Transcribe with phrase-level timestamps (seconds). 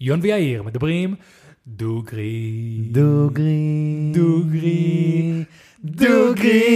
[0.00, 1.14] יון ויאיר מדברים
[1.66, 2.88] דוגרי.
[2.90, 4.12] דוגרי.
[4.12, 5.44] דוגרי.
[5.84, 6.68] דוגרי.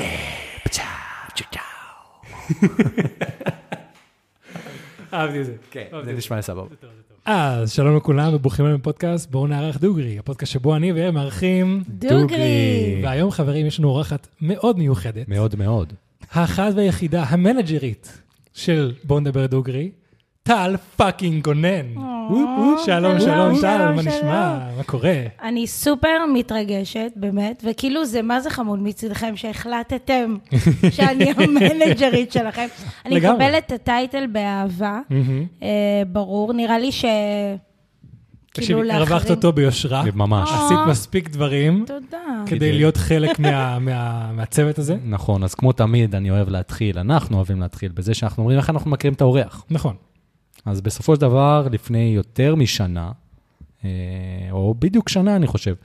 [5.14, 5.56] אהבתי את זה.
[5.72, 5.86] כן.
[6.06, 6.76] זה נשמע סבבה.
[7.26, 11.84] אז שלום לכולם וברוכים הבאים לפודקאסט בואו נערך דוגרי, הפודקאסט שבו אני ויאיר מארחים.
[11.88, 13.02] דוגרי.
[13.04, 15.94] והיום חברים יש לנו אורחת מאוד מיוחדת, מאוד מאוד.
[16.32, 18.22] האחת והיחידה, המנג'רית
[18.54, 19.92] של בואו נדבר דוגרי,
[20.44, 21.86] טל fucking גונן.
[22.86, 24.02] שלום, שלום, טל, שלום, מה.
[24.02, 24.60] נשמע?
[24.78, 25.14] מה קורה?
[25.44, 30.36] אני סופר מתרגשת, באמת, וכאילו זה מה זה חמוד מצדכם שהחלטתם
[30.96, 32.68] שאני המנג'רית שלכם.
[33.06, 33.16] אני.
[33.16, 35.00] מקבלת את ה title באהבה.
[35.64, 35.68] אה,
[36.08, 37.06] ברור, נראה לי ש...
[38.54, 40.04] תקשיבי, כאילו הרווחת לאחרים- אותו ביושרה.
[40.16, 40.50] ממש.
[40.52, 40.66] אה.
[40.66, 42.18] עשית מספיק דברים תודה.
[42.46, 44.96] כדי כדי- להיות חלק מה- מה- מהצוות הזה.
[45.06, 48.92] נכון, אז כמו תמיד, אני אוהב להתחיל, אנחנו אוהבים להתחיל בזה שאנחנו אומרים איך אנחנו
[48.92, 49.66] מכירים את האורח.
[49.70, 49.96] נכון.
[50.66, 53.12] אז בסופו של דבר, לפני יותר משנה,
[53.86, 53.90] אה,
[54.52, 55.76] או בדיוק שנה, אני חושב,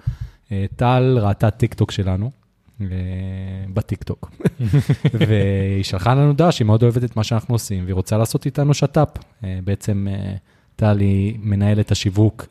[0.53, 2.31] אה, טל ראתה טיקטוק שלנו,
[2.81, 2.87] אה,
[3.75, 4.31] בטיקטוק,
[5.29, 8.75] והיא שלחה לנו דעה שהיא מאוד אוהבת את מה שאנחנו עושים, והיא רוצה לעשות איתנו
[8.75, 9.09] שת"פ.
[9.65, 10.07] בעצם
[10.77, 12.47] טל היא מנהלת השיווק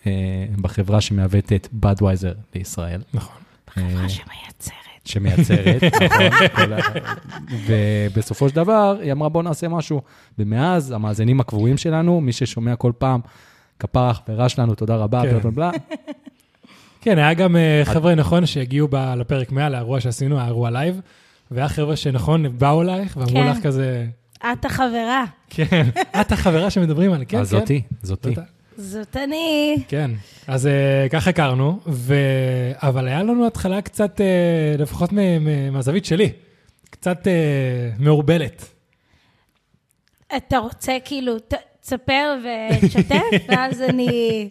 [0.62, 3.02] בחברה שמייבאת את בדווייזר לישראל.
[3.14, 3.36] נכון.
[3.78, 4.85] אה, חברה שמייצרת.
[5.06, 5.84] שמייצרת,
[6.78, 7.02] נכון,
[7.68, 10.02] ובסופו של דבר, היא אמרה, בוא נעשה משהו.
[10.40, 13.20] ומאז, המאזינים הקבועים שלנו, מי ששומע כל פעם,
[13.80, 15.30] כפרה חברה שלנו, תודה רבה, כן.
[15.30, 15.72] בלה בלה בלה.
[17.02, 21.02] כן, היה גם אה, חבר'ה, נכון, שהגיעו ב- לפרק 100, לאירוע שעשינו, האירוע live,
[21.52, 23.48] והיה חבר'ה שנכון, באו אלייך ואמרו כן.
[23.48, 24.06] לך כזה,
[24.52, 25.90] את החברה, כן,
[26.22, 27.60] את החברה שמדברים עליה, כן, אז כן.
[27.60, 28.36] זאתי, זאתי.
[28.78, 29.76] זאת- אני.
[29.88, 30.12] כן,
[30.48, 32.16] אז אה, ככה הכרנו, ו...
[32.76, 34.26] אבל היה לנו התחלה קצת, אה,
[34.78, 36.32] לפחות מ- מ- מהזווית שלי,
[36.90, 37.34] קצת אה,
[38.00, 38.66] מעורבלת.
[40.38, 42.38] אתה רוצה כאילו, ת- תספר
[42.82, 44.50] ותשתף, ואז אני...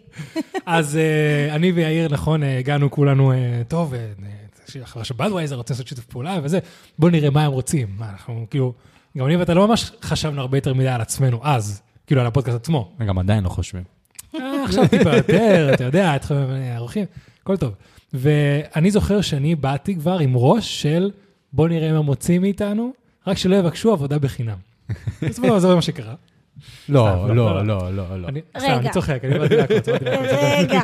[0.65, 3.93] אז אה, אני ויאיר, נכון, הגענו כולנו, אה, טוב,
[4.81, 6.59] החברה של בדווייזר רוצה לעשות שיתוף פעולה וזה,
[6.99, 7.87] בוא נראה מה הם רוצים.
[7.97, 8.73] מה, אנחנו כאילו,
[9.17, 12.55] גם אני ואתה לא ממש חשבנו הרבה יותר מדי על עצמנו אז, כאילו על הפודקאסט
[12.57, 12.91] עצמו.
[12.99, 13.83] וגם עדיין לא חושבים.
[14.65, 17.05] אה, עכשיו טיפה יותר, אתה יודע, אתכם אה, ערוכים,
[17.43, 17.71] הכל טוב.
[18.13, 21.11] ואני זוכר שאני באתי כבר עם ראש של
[21.53, 22.91] בוא נראה מה מוצאים מאיתנו,
[23.27, 24.57] רק שלא יבקשו עבודה בחינם.
[25.21, 26.13] של דבר זה מה שקרה.
[26.89, 27.63] לא, לא, לא, לא.
[27.65, 28.27] לא, לא, לא.
[28.27, 28.59] אני- רגע.
[28.65, 29.87] סתם, אני צוחק, אני באתי להכות.
[30.59, 30.81] רגע,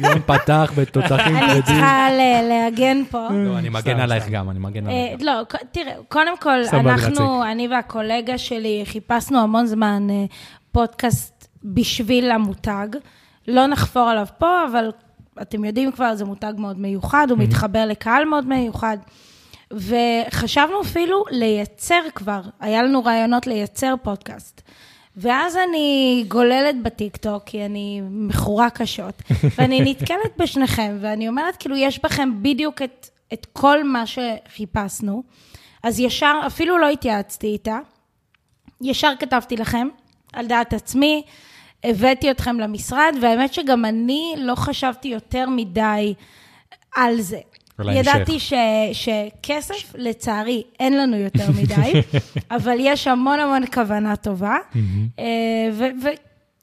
[0.10, 1.62] יום פתח בתותחים אני כבדים.
[1.62, 3.28] צריכה ל- להגן פה.
[3.30, 4.28] לא, אני מגן עלייך.
[4.28, 5.22] גם, אני מגן אה, עלייך.
[5.22, 5.32] לא,
[5.72, 10.24] תראה, קודם כל, אנחנו, אני והקולגה שלי, חיפשנו המון זמן אה,
[10.72, 11.33] פודקאסט
[11.64, 12.88] בשביל המותג.
[13.48, 14.90] לא נחפור עליו פה, אבל
[15.42, 18.98] אתם יודעים כבר, זה מותג מאוד מיוחד, הוא מתחבר לקהל מאוד מיוחד.
[19.70, 24.62] וחשבנו אפילו לייצר כבר, היה לנו רעיונות לייצר פודקאסט.
[25.16, 29.22] ואז אני גוללת בטיקטוק, כי אני מכורה קשות,
[29.58, 35.22] ואני נתקלת בשניכם, ואני אומרת, כאילו, יש בכם בדיוק את, את כל מה שחיפשנו.
[35.82, 37.78] אז ישר, אפילו לא התייעצתי איתה,
[38.80, 39.88] ישר כתבתי לכם,
[40.32, 41.22] על דעת עצמי,
[41.84, 46.14] הבאתי אתכם למשרד, והאמת שגם אני לא חשבתי יותר מדי
[46.96, 47.38] על זה.
[47.80, 48.52] ידעתי ש,
[48.92, 51.92] שכסף, לצערי, אין לנו יותר מדי,
[52.56, 54.56] אבל יש המון המון כוונה טובה,
[55.18, 55.24] אה,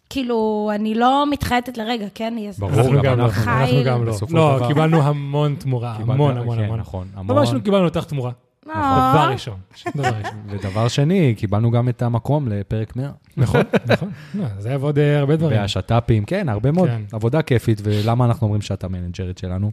[0.07, 2.33] וכאילו, אני לא מתחייתת לרגע, כן?
[2.59, 3.51] ברור, אנחנו גם לא, אנחנו.
[3.85, 4.13] גם לא.
[4.29, 4.67] לא.
[4.67, 6.79] קיבלנו המון תמורה, המון, המון, כן, המון.
[6.79, 7.55] נכון, ממש המון.
[7.55, 8.31] לא קיבלנו אותך תמורה.
[8.65, 8.73] לא.
[8.73, 9.57] דבר ראשון,
[9.95, 10.39] דבר ראשון.
[10.49, 13.11] ודבר שני, קיבלנו גם את המקום לפרק 100.
[13.37, 13.61] נכון,
[13.91, 14.09] נכון.
[14.35, 15.59] לא, זה היה ועוד אה, הרבה דברים.
[15.59, 16.89] והשת"פים, כן, הרבה מאוד.
[16.89, 17.01] כן.
[17.11, 19.71] עבודה כיפית, ולמה אנחנו אומרים שאתה המנג'רית שלנו?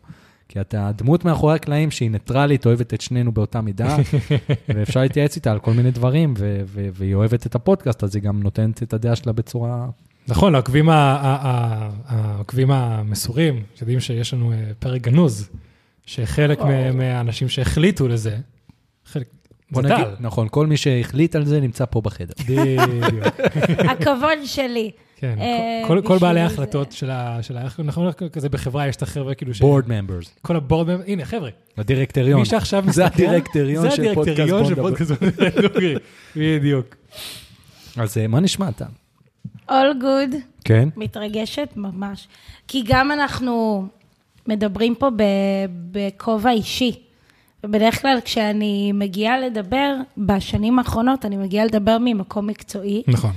[0.49, 3.97] כי אתה דמות מאחורי הקלעים שהיא ניטרלית, אוהבת את שנינו באותה מידה,
[4.75, 6.35] ואפשר להתייעץ איתה על כל מיני דברים,
[6.95, 9.87] והיא אוהבת את הפודקאסט, אז היא גם נותנת את הדעה שלה בצורה...
[10.29, 10.55] נכון,
[12.07, 15.49] העוקבים המסורים, שיודעים שיש לנו אה, פרק גנוז,
[16.07, 18.37] שחלק מה- מהאנשים שהחליטו לזה,
[19.13, 19.27] חלק,
[19.71, 20.11] בוא נגיד, טל.
[20.21, 22.33] נכון, כל מי שהחליט על זה נמצא פה בחדר.
[22.45, 23.25] בדיוק,
[23.91, 24.91] הכבוד שלי.
[25.17, 25.35] כן.
[25.41, 27.39] אה, כל- כל בעלי ההחלטות של ה...
[27.43, 29.61] של ה- איך- נכון, כזה בחברה יש את החבר'ה כאילו ש...
[29.61, 32.41] בורד ממברס, כל הבורד, הנה חבר'ה, הדירקטוריון.
[32.41, 34.15] מי שעכשיו זה מסתכל, זה הדירקטוריון של.
[34.15, 35.97] פודקאסט בוא נדבר.
[36.37, 36.97] בדיוק.
[37.97, 38.85] אז אה, מה נשמע אתה?
[39.71, 39.73] All
[40.03, 40.35] good.
[40.65, 40.89] כן?
[40.97, 42.29] מתרגשת ממש.
[42.69, 43.87] כי גם אנחנו
[44.47, 45.23] מדברים פה ב-
[45.91, 46.93] בכובע אישי.
[47.65, 53.03] ובדרך כלל כשאני מגיעה לדבר, בשנים האחרונות אני מגיעה לדבר ממקום מקצועי.
[53.09, 53.31] נכון.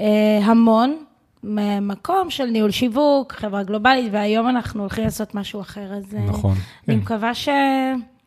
[0.00, 0.96] אה, המון,
[1.44, 6.54] ממקום של ניהול שיווק, חברה גלובלית, והיום אנחנו הולכים לעשות משהו אחר, אז אה, נכון.
[6.88, 7.02] אני כן.
[7.02, 7.48] מקווה ש...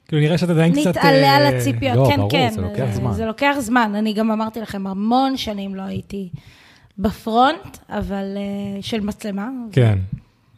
[0.08, 0.98] כאילו נראה שאתה עדיין קצת...
[0.98, 2.50] נתעלה על אה, הציפיות, לא, כן, ברור, כן.
[2.52, 3.14] זה לוקח זמן.
[3.14, 3.96] זה לוקח זמן.
[3.96, 6.30] אני גם אמרתי לכם, המון שנים לא הייתי
[6.98, 8.26] בפרונט, אבל
[8.82, 9.50] של מצלמה.
[9.72, 10.00] כן.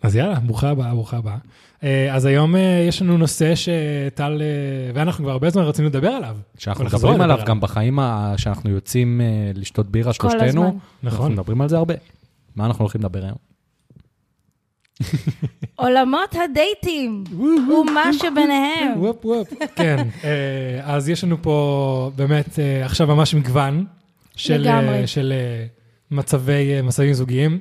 [0.01, 1.38] אז יאללה, ברוכה הבאה, ברוכה הבאה.
[1.83, 4.47] אה, אז היום אה, יש לנו נושא שטל, אה,
[4.94, 6.38] ואנחנו כבר הרבה זמן רצינו לדבר עליו.
[6.57, 9.21] שאנחנו מדברים עליו גם בחיים ה- שאנחנו יוצאים
[9.56, 10.44] לשתות בירה שלושתנו.
[10.45, 10.62] הזמן.
[10.63, 11.31] אנחנו נכון.
[11.31, 11.94] מדברים על זה הרבה.
[12.56, 13.38] מה אנחנו הולכים לדבר היום?
[15.75, 18.94] עולמות הדייטים, ומה שביניהם.
[19.03, 19.47] וופ וופ.
[19.75, 20.07] כן,
[20.83, 23.85] אז יש לנו פה באמת עכשיו ממש מגוון
[24.35, 25.07] של, לגמרי.
[25.07, 25.33] של
[26.12, 27.59] מצבי, מצבים זוגיים.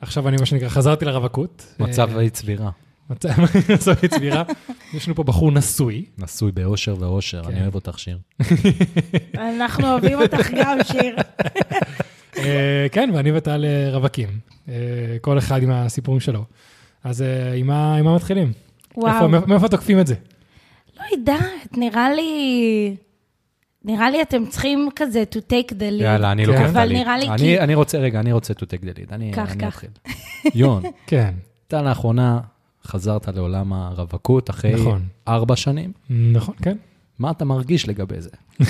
[0.00, 1.74] עכשיו אני, מה שנקרא, חזרתי לרווקות.
[1.78, 2.70] מצב אי צבירה.
[3.10, 4.42] מצבי צבירה.
[4.94, 6.04] יש לנו פה בחור נשוי.
[6.18, 7.50] נשוי באושר ואושר, כן.
[7.50, 8.18] אני אוהב אותך שיר.
[9.56, 11.16] אנחנו אוהבים אותך גם, שיר.
[12.38, 14.28] אה, כן, ואני וטל אה, רווקים.
[14.68, 14.74] אה,
[15.20, 16.44] כל אחד עם הסיפורים שלו.
[17.04, 17.24] אז
[17.56, 18.52] עם מה מתחילים?
[18.96, 19.14] וואו.
[19.34, 20.14] איפה- מאיפה תוקפים את זה?
[21.00, 22.96] לא יודעת, נראה לי...
[23.84, 26.02] נראה לי אתם צריכים כזה to take the lead.
[26.02, 26.50] יאללה, אני כן.
[26.52, 26.96] לוקח את אבל הליד.
[26.98, 29.14] נראה לי אני- כי- אני רוצה, רגע, אני רוצה to take the lead.
[29.14, 29.32] אני.
[29.68, 29.88] אתחיל.
[30.54, 31.34] יון, כן,
[31.68, 32.40] אתה לאחרונה
[32.86, 35.02] חזרת לעולם הרווקות אחרי נכון.
[35.28, 35.92] ארבע שנים.
[36.10, 36.76] נכון, כן.
[37.18, 38.30] מה אתה מרגיש לגבי זה?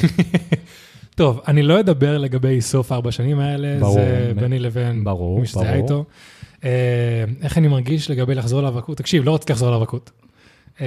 [1.15, 3.95] טוב, אני לא אדבר לגבי סוף ארבע שנים האלה, ברור.
[3.95, 5.83] זה ביני לבין ברור, מי שזה היה ברור.
[5.83, 6.05] איתו.
[6.65, 8.99] אה, איך אני מרגיש לגבי לחזור לרווקות?
[8.99, 10.11] תקשיב, לא רציתי לחזור לרווקות.
[10.81, 10.87] אה,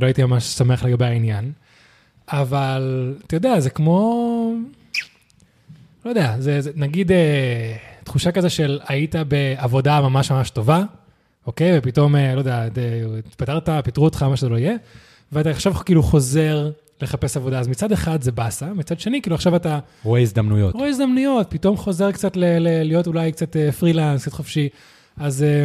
[0.00, 1.52] לא הייתי ממש שמח לגבי העניין,
[2.28, 4.54] אבל אתה יודע, זה כמו,
[6.04, 10.82] לא יודע, זה, זה נגיד אה, תחושה כזה של היית בעבודה ממש ממש טובה,
[11.46, 11.78] אוקיי?
[11.78, 12.66] ופתאום, אה, לא יודע,
[13.26, 14.74] התפטרת, פיטרו אותך, מה שזה לא יהיה,
[15.32, 16.70] ואתה עכשיו כאילו חוזר
[17.02, 17.58] לחפש עבודה.
[17.58, 20.74] אז מצד אחד זה באסה, מצד שני, כאילו עכשיו אתה רואה הזדמנויות.
[20.74, 24.68] רואה הזדמנויות, פתאום חוזר קצת ל- ל- להיות אולי קצת אה, פרילנס, קצת חופשי.
[25.16, 25.64] אז אה,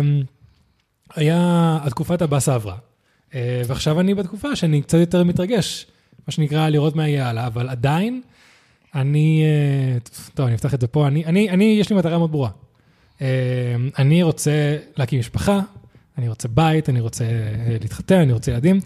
[1.16, 2.76] היה, התקופת הבאסה עברה.
[3.36, 5.86] אה, ועכשיו אני בתקופה שאני קצת יותר מתרגש,
[6.28, 8.22] מה שנקרא לראות מה יהיה הלאה, אבל עדיין,
[8.96, 9.44] אני,
[10.34, 12.50] טוב, אני אפתח את זה פה, אני, אני, אני יש לי מטרה מאוד ברורה.
[13.22, 13.28] אה,
[14.00, 14.52] אני רוצה
[14.98, 15.60] להקים משפחה,
[16.18, 18.80] אני רוצה בית, אני רוצה אה, להתחתן, אני רוצה ילדים.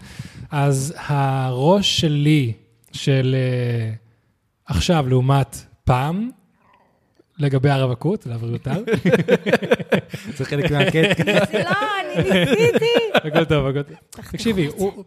[0.50, 2.52] אז הראש שלי
[2.92, 3.92] של אה,
[4.66, 6.30] עכשיו לעומת פעם,
[7.38, 8.26] לגבי הרווקות,
[8.62, 8.84] טל,
[10.36, 11.22] זה חלק מהקטע.
[11.64, 11.70] לא,
[12.14, 12.90] אני ניסיתי.
[13.14, 13.96] הכל טוב, הכל טוב.
[14.10, 15.04] תקשיבי, הוא-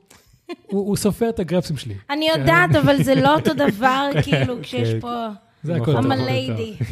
[0.98, 5.00] סופר את הגרפסים שלי, אני יודעת, אבל זה לא אותו דבר, כאילו, כשיש כן.
[5.00, 5.28] פה...
[5.66, 5.96] זה נכון.
[5.96, 6.12] הכל טוב.
[6.12, 6.84] I'm a lady.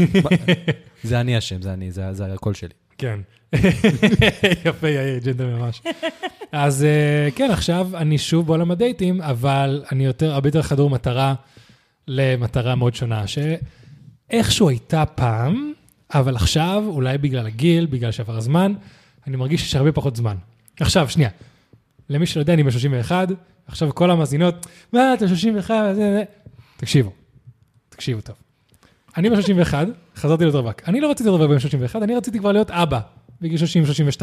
[1.10, 2.74] זה אני אשם, זה אני, זה זה הקול שלי.
[2.98, 3.20] כן.
[4.66, 5.82] יפה, יאיר, ג'נטל ממש.
[6.52, 11.34] אז אה, כן, עכשיו אני שוב בעולם הדייטים, אבל אני יותר, הרבה יותר חדור מטרה
[12.08, 15.74] למטרה מאוד שונה, שאיכשהו הייתה פעם,
[16.14, 18.74] אבל עכשיו, אולי בגלל הגיל, בגלל שעבר הזמן,
[19.28, 20.36] אני מרגיש שיש הרבה פחות זמן.
[20.80, 21.30] עכשיו, שנייה,
[22.10, 23.28] למי שלא יודע, אני בן 31,
[23.68, 26.24] עכשיו כל המאזינות, מה, אתה 31, זה, זה.
[26.78, 27.12] תקשיבו,
[27.90, 28.43] תקשיבו טוב.
[29.18, 30.82] אני בן 31, חזרתי להיות רווק.
[30.88, 33.00] אני לא רציתי להיות רווק בן 31, אני רציתי כבר להיות אבא,
[33.42, 33.60] בגיל
[34.20, 34.22] 30-32.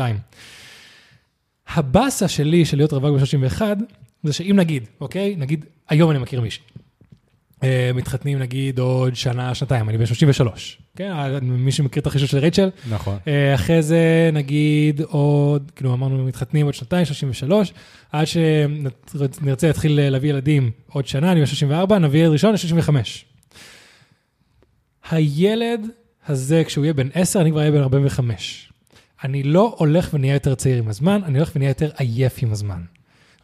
[1.68, 3.76] הבאסה שלי של להיות רווק בן 31,
[4.22, 5.34] זה שאם נגיד, אוקיי?
[5.38, 6.62] נגיד, היום אני מכיר מישהי.
[7.62, 10.78] אה, מתחתנים נגיד עוד שנה, שנתיים, אני בן 33.
[10.96, 12.70] כן, אה, מי שמכיר את החישוב של רייצ'ל.
[12.90, 13.18] נכון.
[13.28, 17.72] אה, אחרי זה נגיד עוד, כאילו אמרנו מתחתנים עוד שנתיים, 33,
[18.12, 22.94] עד שנרצה להתחיל להביא ילדים עוד שנה, אני בן 34, נביא ילד ראשון ל-35.
[25.10, 25.80] הילד
[26.28, 28.72] הזה, כשהוא יהיה בן 10, אני כבר אהיה בן 45.
[29.24, 32.80] אני לא הולך ונהיה יותר צעיר עם הזמן, אני הולך ונהיה יותר עייף עם הזמן.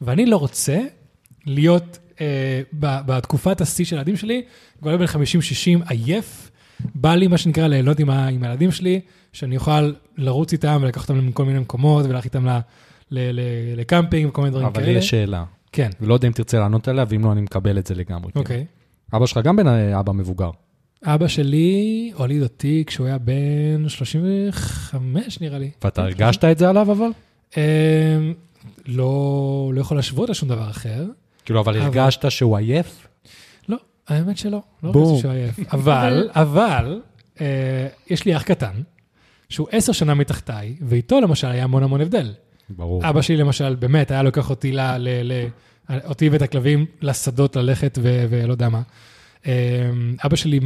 [0.00, 0.78] ואני לא רוצה
[1.46, 2.26] להיות אה,
[2.80, 4.42] ב- בתקופת השיא של הילדים שלי,
[4.80, 5.20] כבר להיות בן
[5.84, 6.50] 50-60 עייף.
[6.94, 9.00] בא לי, מה שנקרא, ליהנות עם, ה- עם הילדים שלי,
[9.32, 12.58] שאני אוכל לרוץ איתם ולקחת אותם לכל מיני מקומות וללכת איתם ל-
[13.10, 13.40] ל- ל-
[13.80, 14.98] לקמפינג וכל מיני דברים אבל כאלה.
[14.98, 17.94] יש שאלה, כן, ולא יודע אם תרצה לענות עליה, ואם לא, אני מקבל את זה
[17.94, 18.32] לגמרי.
[18.32, 18.38] כן.
[18.40, 18.64] אוקיי.
[19.14, 20.50] אבא שלך גם בן אה, אבא מבוגר.
[21.06, 25.70] אבא שלי הוליד אותי כשהוא היה בן 35, נראה לי.
[25.84, 27.08] ואתה הרגשת את זה עליו אבל?
[27.56, 27.62] אמ,
[28.86, 31.04] לא, לא יכול להשוות לשום דבר אחר.
[31.44, 33.06] כאילו, אבל אבל- הרגשת שהוא עייף?
[33.68, 33.76] לא,
[34.08, 34.92] האמת שלא, לא.
[34.94, 35.58] הרגשתי שהוא עייף.
[35.74, 37.00] אבל, אבל,
[37.40, 37.46] אה,
[38.10, 38.74] יש לי אח קטן,
[39.48, 42.32] שהוא עשר שנה מתחתיי, ואיתו למשל היה המון המון הבדל.
[42.70, 43.08] ברור.
[43.08, 44.80] אבא שלי למשל, באמת, היה לוקח אותי, ל,
[46.04, 48.82] אותי ואת הכלבים לשדות ללכת ולא יודע מה.
[49.46, 49.52] אמ,
[50.24, 50.60] אבא שלי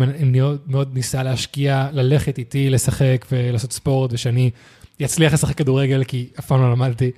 [0.67, 4.51] מאוד, ניסה להשקיע, ללכת איתי, לשחק ולעשות ספורט, ושאני
[5.05, 7.11] אצליח לשחק כדורגל, כי אף פעם לא למדתי.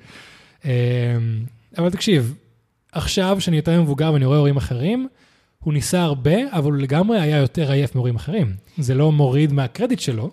[0.64, 0.71] אמ,
[1.78, 2.35] אבל תקשיב,
[2.92, 5.09] עכשיו שאני יותר מבוגר ואני רואה הורים אחרים,
[5.64, 8.54] הוא ניסה הרבה, אבל הוא לגמרי היה יותר עייף מהורים אחרים.
[8.78, 10.31] זה לא מוריד מהקרדיט שלו.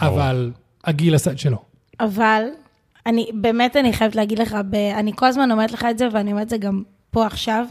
[0.00, 0.52] אבל
[0.84, 1.58] הגיל עשה את שלו.
[2.00, 2.42] אבל,
[3.06, 6.30] אני, באמת אני חייבת להגיד לך, ב, אני כל הזמן אומרת לך את זה, ואני
[6.30, 7.66] אומרת את זה גם פה עכשיו.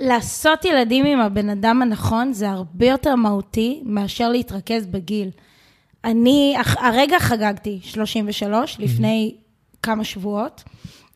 [0.00, 5.30] לעשות ילדים עם הבן אדם הנכון זה הרבה יותר מהותי מאשר להתרכז בגיל.
[6.04, 9.34] אני, הרגע חגגתי 33, לפני
[9.82, 10.64] כמה שבועות,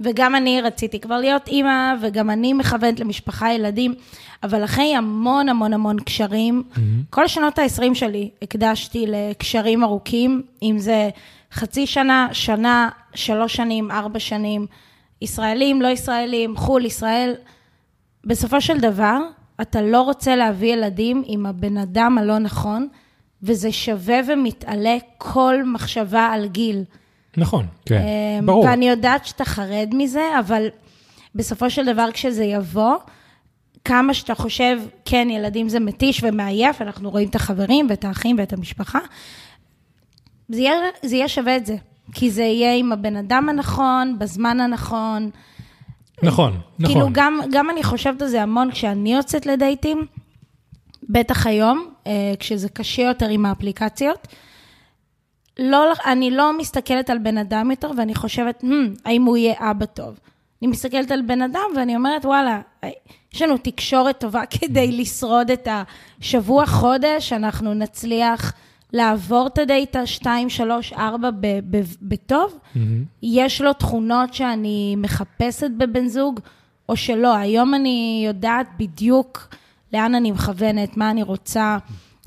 [0.01, 3.95] וגם אני רציתי כבר להיות אימא, וגם אני מכוונת למשפחה, ילדים,
[4.43, 6.63] אבל אחרי המון המון המון קשרים,
[7.11, 11.11] כל שנות ה-20 שלי הקדשתי לקשרים ארוכים, אם זה
[11.53, 14.67] חצי שנה, שנה, שלוש שנים, ארבע שנים,
[15.23, 17.35] ישראלים, לא ישראלים, חו"ל, ישראל.
[18.25, 19.19] בסופו של דבר,
[19.61, 22.89] אתה לא רוצה להביא ילדים עם הבן אדם הלא נכון,
[23.43, 26.85] וזה שווה ומתעלה כל מחשבה על גיל.
[27.37, 27.67] נכון.
[27.87, 28.03] כן,
[28.39, 28.65] אמ, ברור.
[28.65, 30.67] ואני יודעת שאתה חרד מזה, אבל
[31.35, 32.97] בסופו של דבר, כשזה יבוא,
[33.85, 38.53] כמה שאתה חושב, כן, ילדים זה מתיש ומעייף, אנחנו רואים את החברים ואת האחים ואת
[38.53, 38.99] המשפחה,
[40.49, 41.77] זה יהיה, זה יהיה שווה את זה.
[42.15, 45.31] כי זה יהיה עם הבן אדם הנכון, בזמן הנכון.
[46.23, 46.95] נכון, נכון.
[46.95, 50.07] כאילו, גם, גם אני חושבת על זה המון כשאני יוצאת לדייטים,
[51.09, 54.29] בטח היום, אה, כשזה קשה יותר עם האפליקציות.
[55.59, 59.85] לא, אני לא מסתכלת על בן אדם יותר, ואני חושבת, hmm, האם הוא יהיה אבא
[59.85, 60.19] טוב.
[60.63, 62.61] אני מסתכלת על בן אדם, ואני אומרת, וואלה,
[63.35, 68.53] יש לנו תקשורת טובה כדי לשרוד את השבוע, חודש, אנחנו נצליח
[68.93, 71.31] לעבור את הדייט ה-2, 3, 4
[72.03, 72.59] בטוב.
[72.75, 73.05] מהמם.
[73.23, 76.41] יש לו תכונות שאני מחפשת בבן זוג,
[76.89, 77.37] או שלא.
[77.37, 79.49] היום אני יודעת בדיוק
[79.93, 81.79] לאן אני מכוונת, מה אני רוצה.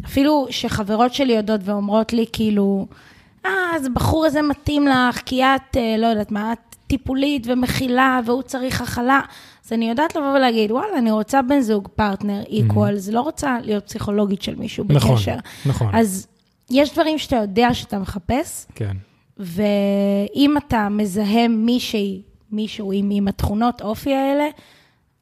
[0.06, 2.88] אפילו שחברות שלי יודעות ואומרות לי, כאילו,
[3.46, 8.20] אה, אז הבחור הזה מתאים לך, כי את, אה, לא יודעת מה, את טיפולית ומכילה,
[8.26, 9.22] והוא צריך הכלה.
[9.66, 13.86] אז אני יודעת לבוא ולהגיד, וואלה, אני רוצה בן זוג, פרטנר, equals, לא רוצה להיות
[13.86, 15.36] פסיכולוגית של מישהו נכון, בקשר.
[15.66, 15.96] נכון.
[15.96, 16.28] אז
[16.72, 18.98] יש דברים שאתה יודע שאתה מחפש, כן.
[19.38, 24.46] ואם אתה מזהה מישהי, מישהו עם, עם התכונות אופי האלה,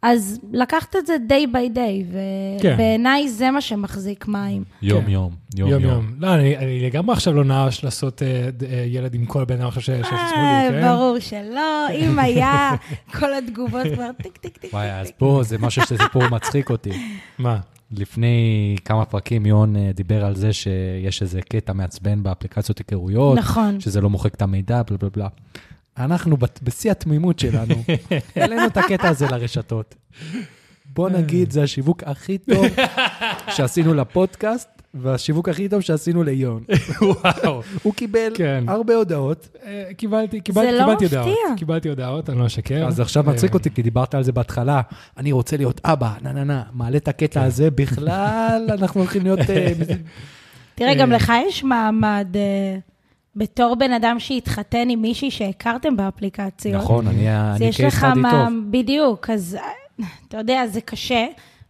[0.01, 2.13] אז לקחת את זה day by day,
[2.62, 2.73] כן.
[2.73, 4.63] ובעיניי זה מה שמחזיק מים.
[4.81, 5.09] יום כן.
[5.09, 5.91] יום, יום יום יום.
[5.93, 6.13] יום.
[6.19, 8.27] לא, אני אני לגמרי עכשיו לא נעש לעשות אה,
[8.69, 10.81] אה, ילד עם כל בן אדם עכשיו ש- אה, שתשמאלי, כן?
[10.88, 12.71] ברור שלא, אם היה,
[13.19, 14.73] כל התגובות כבר טיק, טיק, טיק.
[14.73, 16.91] וואי, אז פה זה משהו שזה סיפור מצחיק אותי.
[17.38, 17.57] מה?
[18.00, 23.79] לפני כמה פרקים יון אה, דיבר על זה שיש איזה קטע מעצבן באפליקציות היכרויות, נכון.
[23.79, 25.27] שזה לא מוחק את המידע, בלה בלה בלה.
[25.97, 27.75] אנחנו בשיא התמימות שלנו,
[28.35, 29.95] העלינו את הקטע הזה לרשתות.
[30.85, 32.65] בוא נגיד, זה השיווק הכי טוב
[33.55, 36.63] שעשינו לפודקאסט, והשיווק הכי טוב שעשינו ליון.
[37.01, 37.62] וואו.
[37.83, 38.63] הוא קיבל כן.
[38.67, 41.19] הרבה הודעות, אה, קיבלתי, קיבלתי, לא קיבלתי מפתיע.
[41.19, 41.57] הודעות.
[41.57, 42.88] קיבלתי הודעות, אני לא אשקר.
[42.88, 44.81] אז עכשיו אה, מצחיק אותי, כי דיברת על זה בהתחלה,
[45.17, 49.39] אני רוצה להיות אבא, נה נה נה, מעלה את הקטע הזה, בכלל אנחנו הולכים להיות...
[49.39, 49.73] אה,
[50.75, 51.12] תראה, גם.
[51.12, 52.27] לך יש מעמד
[53.35, 56.83] בתור בן אדם שהתחתן עם מישהי שהכרתם באפליקציות.
[56.83, 58.53] נכון, אני אני קייס סטאדי טוב.
[58.69, 59.57] בדיוק, אז
[60.27, 61.25] אתה יודע, זה קשה,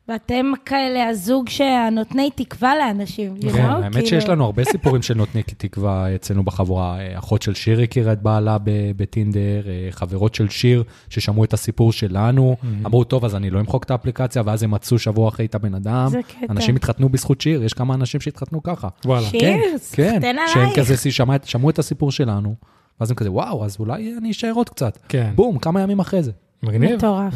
[0.08, 3.62] ואתם כאלה הזוג שנותני תקווה לאנשים, you כן, know?
[3.72, 7.00] האמת כאילו- שיש לנו הרבה סיפורים של נותני תקווה אצלנו בחבורה.
[7.00, 11.54] אה, אחות של שיר הכירה את בעלה ב- בטינדר, אה, חברות של שיר ששמעו את
[11.54, 12.56] הסיפור שלנו,
[12.86, 15.76] אמרו, טוב, אז אני לא אמחוק את האפליקציה, ואז הם מצאו שבוע אחרי את הבן
[15.76, 16.08] אדם.
[16.10, 16.46] זה קטע.
[16.50, 18.88] אנשים התחתנו בזכות שיר, יש כמה אנשים שהתחתנו ככה.
[19.06, 19.28] וואלה.
[19.28, 19.40] שיר?
[19.42, 20.80] כן, שירס, כן, סחטיין שהם עלייך.
[20.80, 22.56] כזה שמע- שמעו את הסיפור שלנו,
[23.00, 24.98] ואז הם כזה, וואו, אז אולי אני אשאר עוד קצת.
[25.10, 25.32] כן.
[25.36, 26.32] בום, כמה ימים אחרי זה.
[26.64, 26.96] מגניב.
[26.96, 27.34] מטורף.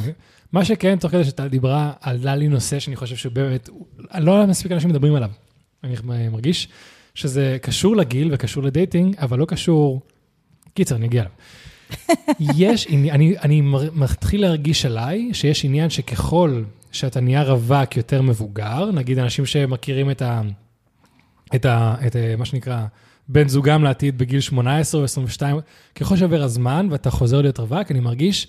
[0.52, 3.70] מה שכן, תוך כדי שטל דיברה, עלה לי נושא שאני חושב שהוא באמת,
[4.20, 5.32] לא מספיק אנשים מדברים עליו.
[5.84, 6.68] אני מרגיש
[7.16, 10.02] שזה קשור לגיל וקשור לדייטינג, אבל לא קשור...
[10.74, 11.32] קיצר, אני אגיע אליו.
[12.58, 13.62] יש, אני, אני
[13.94, 20.22] מתחיל להרגיש עליי שיש עניין שככל שאתה נהיה רווק יותר מבוגר, נגיד אנשים שמכירים את
[20.22, 20.42] ה...
[21.56, 21.96] את ה...
[22.08, 22.36] את ה...
[22.38, 22.86] מה שנקרא,
[23.28, 25.58] בן זוגם לעתיד בגיל 18 או 22,
[25.96, 28.48] ככל שעובר הזמן ואתה חוזר להיות רווק, אני מרגיש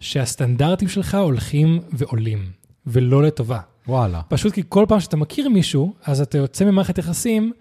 [0.00, 2.50] שהסטנדרטים שלך הולכים ועולים,
[2.86, 3.60] ולא לטובה.
[3.88, 4.20] וואלה.
[4.28, 7.52] פשוט כי כל פעם שאתה מכיר מישהו, אז אתה יוצא ממערכת יחסים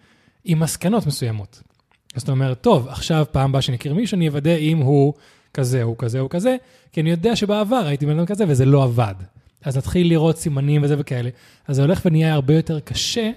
[0.45, 1.61] עם מסקנות מסוימות.
[2.15, 5.13] אז אתה אומר, טוב, עכשיו פעם הבאה שאני אכיר מישהו, אני אוודא אם הוא
[5.53, 6.55] כזה, הוא כזה, הוא כזה,
[6.91, 9.15] כי אני יודע שבעבר הייתי בן אדם כזה וזה לא עבד.
[9.63, 11.29] אז נתחיל לראות סימנים וזה וכאלה.
[11.67, 13.31] אז זה הולך ונהיה הרבה יותר קשה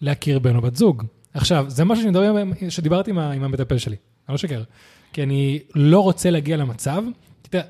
[0.00, 1.02] להכיר בן או בת זוג.
[1.34, 3.96] עכשיו, זה משהו שאני מדבר, שדיברתי עם, עם המטפל שלי,
[4.28, 4.62] אני לא שקר.
[5.12, 7.02] כי אני לא רוצה להגיע למצב,
[7.42, 7.66] אתה יודע,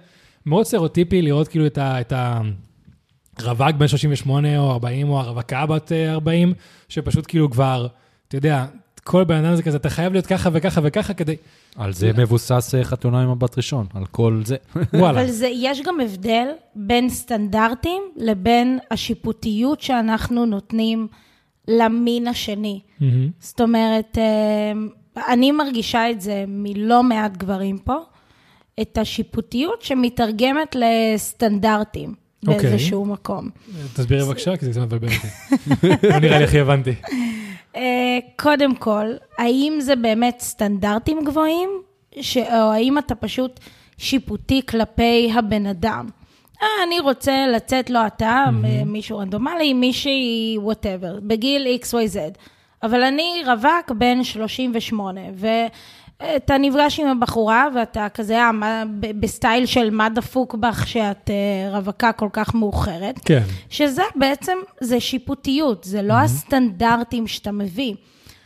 [0.47, 2.01] מאוד סטריאוטיפי לראות כאילו את ה...
[2.01, 2.41] את ה
[3.43, 6.53] רווק בן 38 או 40, או הרווקה בת אה, 40,
[6.89, 7.87] שפשוט כאילו כבר,
[8.29, 8.67] אתה יודע,
[9.05, 11.37] כל בן אדם זה כזה, אתה חייב להיות ככה וככה וככה כדי...
[11.77, 14.57] על זה מבוסס אה, חתונה עם הבת ראשון, על כל זה.
[14.95, 15.21] וואלה.
[15.21, 21.09] אבל זה, יש גם הבדל בין סטנדרטים לבין השיפוטיות שאנחנו נותנים
[21.69, 22.81] למין השני.
[23.01, 23.29] מהמם.
[23.41, 24.73] זאת אומרת, אה,
[25.33, 27.97] אני מרגישה את זה מלא מעט גברים פה,
[28.81, 32.15] את השיפוטיות שמתרגמת לסטנדרטים.
[32.47, 32.71] אוקיי.
[32.71, 33.49] באיזשהו מקום.
[33.95, 35.29] תסבירי בבקשה, כי זה קצת מבלבל אותי.
[36.11, 36.95] לא נראה לי הכי הבנתי.
[37.77, 39.07] אה, קודם כל,
[39.39, 41.71] האם זה באמת סטנדרטים גבוהים,
[42.21, 42.37] ש...
[42.37, 43.61] או האם אתה פשוט
[43.99, 46.07] שיפוטי כלפי הבן אדם?
[46.63, 48.85] אה, אני רוצה לצאת, לא אתה, mm-hmm.
[48.85, 52.19] מישהו רנדומלי, מישהי, whatever, בגיל XYZ.
[52.83, 55.21] אבל אני רווק בן 38,
[56.23, 58.83] ואתה נפגש עם הבחורה, ואתה כזה, אה,
[59.21, 63.19] בסטייל של מה דפוק בך שאת אה, רווקה כל כך מאוחרת.
[63.25, 63.43] כן.
[63.71, 67.95] שזה בעצם, זה שיפוטיות, זה לא הסטנדרטים שאתה מביא.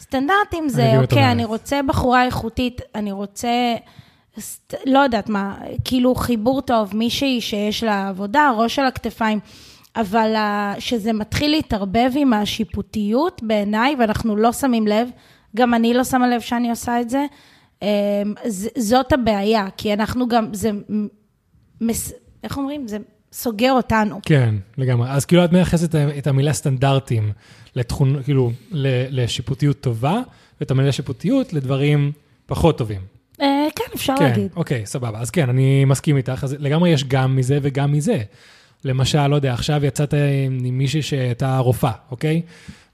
[0.01, 1.33] סטנדרטים אני זה, את אוקיי.
[1.33, 3.49] אני רוצה בחורה איכותית, אני רוצה,
[4.41, 9.39] סט- לא יודעת מה, כאילו חיבור טוב, מישהי שיש לה עבודה, ראש על הכתפיים,
[9.97, 15.09] אבל ה- שזה מתחיל להתערבב עם השיפוטיות בעיניי, ואנחנו לא שמים לב,
[15.57, 17.25] גם אני לא שמה לב שאני עושה את זה,
[18.79, 20.71] זאת הבעיה, כי אנחנו גם, זה,
[21.81, 22.13] מס-
[22.45, 22.89] איך אומרים?
[22.89, 22.99] זה
[23.33, 24.21] סוגר אותנו.
[24.27, 25.11] כן, לגמרי.
[25.11, 27.33] אז כאילו את מייחסת את המילה סטנדרטים
[27.77, 28.53] לתכון, כאילו,
[29.11, 30.21] לשיפוטיות טובה,
[30.61, 32.13] ואת המילה שיפוטיות לדברים
[32.47, 33.01] פחות טובים.
[33.41, 34.53] אה, כן, אפשר כן, להגיד.
[34.57, 35.21] אוקיי, סבבה.
[35.21, 36.45] אז כן, אני מסכים איתך.
[36.45, 38.19] אז לגמרי יש גם מזה וגם מזה.
[38.85, 40.15] למשל, לא יודע, עכשיו יצאת
[40.47, 42.43] עם מישהי שהייתה רופאה, אוקיי?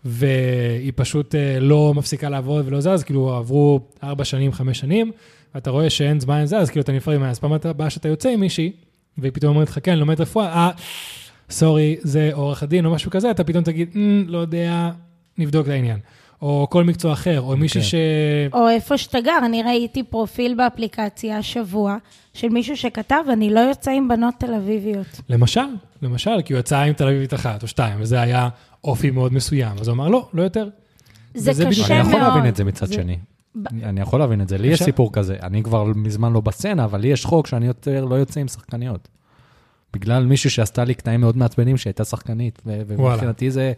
[0.09, 5.13] והיא פשוט אה, לא מפסיקה לעבוד ולא זז, כאילו עברו ארבע שנים, חמש שנים,
[5.55, 7.31] ואתה רואה שאין זמן לזה, אז כאילו אתה נפרד ממנה.
[7.31, 8.73] אז פעם הבאה שאתה יוצא עם מישהי,
[9.19, 10.71] והיא פתאום אומרת לך, כן, לומד רפואה, אה,
[11.51, 14.91] סורי, זה עורך הדין או משהו כזה, אתה פתאום תגיד, "אמ, לא יודע,
[15.39, 15.99] נבדוק את העניין.
[16.43, 17.87] או כל מקצוע אחר, או מישהי כן.
[17.87, 17.95] ש...
[18.53, 21.97] או איפה שאתה גר, אני ראיתי פרופיל באפליקציה השבוע
[22.35, 25.21] של מישהו שכתב, אני לא יוצא עם בנות תל אביביות.
[25.29, 25.61] למשל,
[26.03, 28.49] למשל, כי הוא יצא עם תל אביבית אחת או שתיים, וזה היה
[28.85, 30.69] אופי מאוד מסוים, אז הוא אמר, לא, לא יותר.
[31.35, 32.09] זה בדיוק- קשה אני מאוד.
[32.15, 33.17] יכול להבין את זה מצד זה- שני.
[33.83, 34.59] אני יכול להבין את זה.
[34.59, 34.83] לי יש?
[34.83, 35.37] סיפור כזה.
[35.43, 39.09] אני כבר מזמן לא בסצנה, אבל לי יש חוק שאני יותר לא יוצא עם שחקניות.
[39.93, 42.63] בגלל מישהו שעשתה לי קטעים מאוד מעצבנים שהייתה שחקנית.
[42.67, 43.73] ומבחינתי זה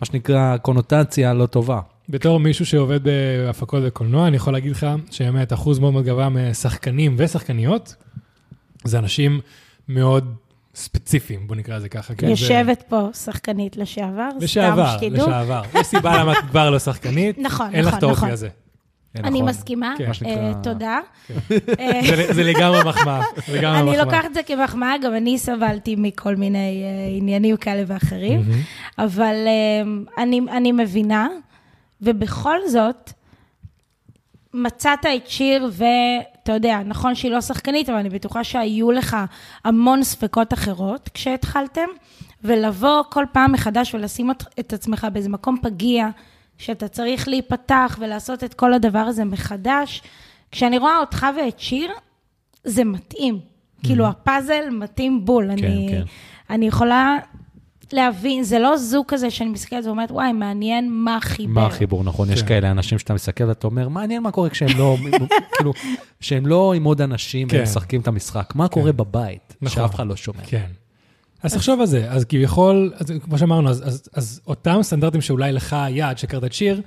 [0.00, 1.80] מה שנקרא קונוטציה לא טובה.
[2.08, 7.14] בתור מישהו שעובד בהפקות וקולנוע, אני יכול להגיד לך שבאמת אחוז מאוד מאוד גבוה משחקנים
[7.18, 7.94] ושחקניות,
[8.84, 9.40] זה אנשים
[9.88, 10.34] מאוד
[10.74, 12.14] ספציפיים, בוא נקרא לזה ככה.
[12.14, 15.26] כן, זה- יושבת פה שחקנית לשעבר, לשעבר, סתם שתדעו.
[15.26, 15.62] לשעבר.
[15.74, 18.30] יש סיבה למה את כבר לא שחקנית, נכון, אין לך נכון, את האופי נכון.
[18.30, 18.48] הזה.
[19.14, 19.48] כן, אני נכון.
[19.48, 21.00] מסכימה, כן, אה, תודה.
[21.28, 21.34] כן.
[21.80, 24.04] אה, זה- זה לגמרי מחמאה, זה לגמרי אני מחמאה.
[24.04, 28.42] לוקחת את זה כמחמאה, גם אני סבלתי מכל מיני אה, עניינים כאלה ואחרים.
[28.98, 29.82] אבל אה,
[30.22, 31.28] אני, אני מבינה,
[32.02, 33.12] ובכל זאת,
[34.54, 39.16] מצאת את שיר, ואתה יודע, נכון שהיא לא שחקנית, אבל אני בטוחה שהיו לך
[39.64, 41.86] המון ספקות אחרות כשהתחלתם,
[42.44, 46.08] ולבוא כל פעם מחדש ולשים את- עצמך באיזה מקום פגיע,
[46.58, 50.02] שאתה צריך להיפתח ולעשות את כל הדבר הזה מחדש.
[50.50, 51.90] כשאני רואה אותך ואת שיר,
[52.64, 53.40] זה מתאים.
[53.82, 55.50] כאילו, הפאזל מתאים בול.
[55.50, 56.02] אני, כן.
[56.54, 57.16] אני יכולה
[57.92, 61.52] להבין, זה לא זוג כזה שאני מסתכלת ואומרת, וואי, מעניין מה חיבר.
[61.52, 62.30] מה החיבור, נכון?
[62.30, 62.48] יש כן.
[62.48, 64.96] כאלה אנשים שאתה מסתכל ואתה אומר, מעניין מה קורה כשהם לא,
[65.56, 65.72] כאילו,
[66.20, 67.56] שהם לא עם עוד אנשים כן.
[67.56, 68.52] והם משחקים את המשחק.
[68.54, 69.82] מה קורה בבית, נכון.
[69.82, 70.42] שאף אחד לא שומע.
[70.46, 70.66] כן.
[71.42, 75.52] אז תחשוב על זה, אז כביכול, אז כמו שאמרנו, אז, אז, אז אותם סטנדרטים שאולי
[75.52, 76.80] לך היעד שהכרת את שיר,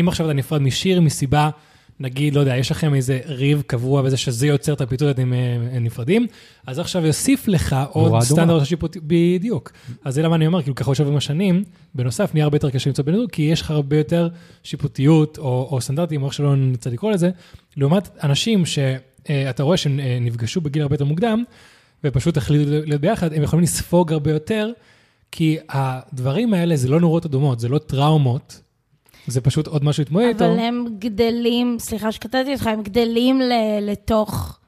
[0.00, 1.50] אם עכשיו אתה נפרד משיר מסיבה,
[2.00, 5.78] נגיד, לא יודע, יש לכם איזה ריב קבוע בזה שזה יוצר את הפיתות, אתם אה,
[5.80, 6.26] נפרדים,
[6.66, 8.22] אז עכשיו יוסיף לך עוד.
[8.22, 9.72] סטנדרט שיפוטי, בדיוק.
[10.04, 13.04] אז זה למה אני אומר, כאילו יושב עם השנים, בנוסף, נהיה הרבה יותר קשה למצוא
[13.04, 14.28] בן כי יש לך הרבה יותר
[14.62, 17.30] שיפוטיות או, או סטנדרטים, או איך שלא נרצה לקרוא לזה,
[17.76, 21.44] לעומת אנשים שאתה רואה שהם אה, נפגשו בגיל הרבה יותר מוקדם,
[22.04, 24.70] ופשוט החליטו להיות ביחד, הם יכולים לספוג הרבה יותר,
[25.32, 28.60] כי הדברים האלה זה לא נורות אדומות, זה לא טראומות,
[29.26, 30.44] זה פשוט עוד משהו להתמודד איתו.
[30.44, 34.58] אבל הם גדלים, סליחה שקטעתי אותך, הם גדלים ל- לתוך,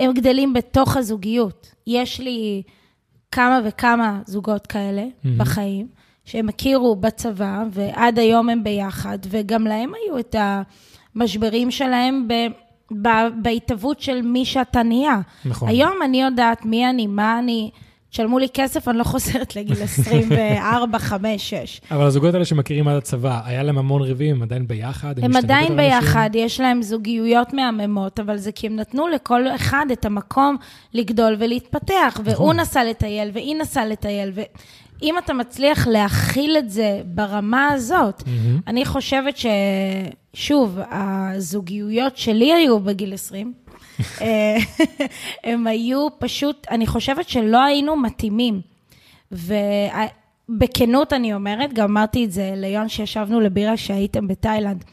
[0.00, 1.74] הם גדלים בתוך הזוגיות.
[1.86, 2.62] יש לי
[3.32, 5.38] כמה וכמה זוגות כאלה מהמם.
[5.38, 5.86] בחיים,
[6.24, 10.36] שהם הכירו בצבא, ועד היום הם ביחד, וגם להם היו את
[11.16, 12.32] המשברים שלהם ב...
[13.02, 15.20] ב- בהתהוות של מי שאתה נהיה.
[15.44, 15.68] נכון.
[15.68, 17.70] היום אני יודעת מי אני, מה אני,
[18.14, 21.80] תשלמו לי כסף, אני לא חוזרת לגיל 24, 5, 6.
[21.90, 25.18] אבל הזוגות האלה שמכירים עד הצבא, היה להם המון ריבים, הם עדיין ביחד?
[25.18, 25.76] הם משתלטות עדיין?
[25.76, 30.56] ביחד, יש להם זוגיות מהממות, אבל זה כי הם נתנו לכל אחד את המקום
[30.94, 32.54] לגדול ולהתפתח, והוא.
[32.54, 38.60] נסע לטייל, והיא נסעה לטייל, ואם אתה מצליח להכיל את זה ברמה הזאת, מהמם.
[38.66, 39.34] אני חושבת
[40.34, 43.63] ששוב, הזוגיות שלי היו בגיל 20, אה,
[45.44, 48.60] הם היו פשוט, אני חושבת שלא היינו מתאימים.
[49.32, 54.84] ובכנות אני אומרת, גם אמרתי את זה ליון שישבנו לבירה שהייתם בתאילנד.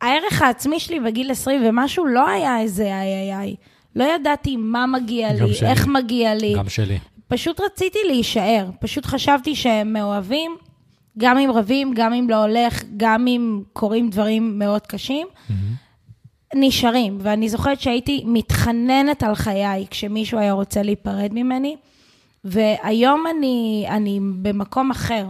[0.00, 3.56] הערך העצמי שלי בגיל 20 ומשהו לא היה איזה איי איי איי.
[3.96, 5.68] לא ידעתי מה מגיע לי, שלי.
[5.68, 6.54] איך מגיע לי.
[6.54, 6.98] גם שלי.
[7.28, 8.66] פשוט רציתי להישאר.
[8.80, 10.56] פשוט חשבתי שהם מאוהבים,
[11.18, 15.26] גם אם רבים, גם אם לא הולך, גם אם קורים דברים מאוד קשים,
[16.56, 17.18] נשארים.
[17.20, 21.76] ואני זוכרת שהייתי מתחננת על חיי כשמישהו היה רוצה להיפרד ממני,
[22.44, 25.26] והיום אני, אני במקום אחר.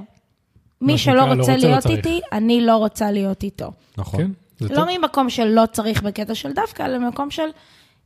[0.81, 1.97] מי שלא לא רוצה רוצה, לא להיות צריך.
[1.97, 3.73] איתי, אני לא רוצה להיות איתו.
[3.99, 4.21] נכון.
[4.21, 4.89] כן, לא טוב.
[4.99, 7.49] ממקום של לא צריך בקטע של דווקא, אלא ממקום של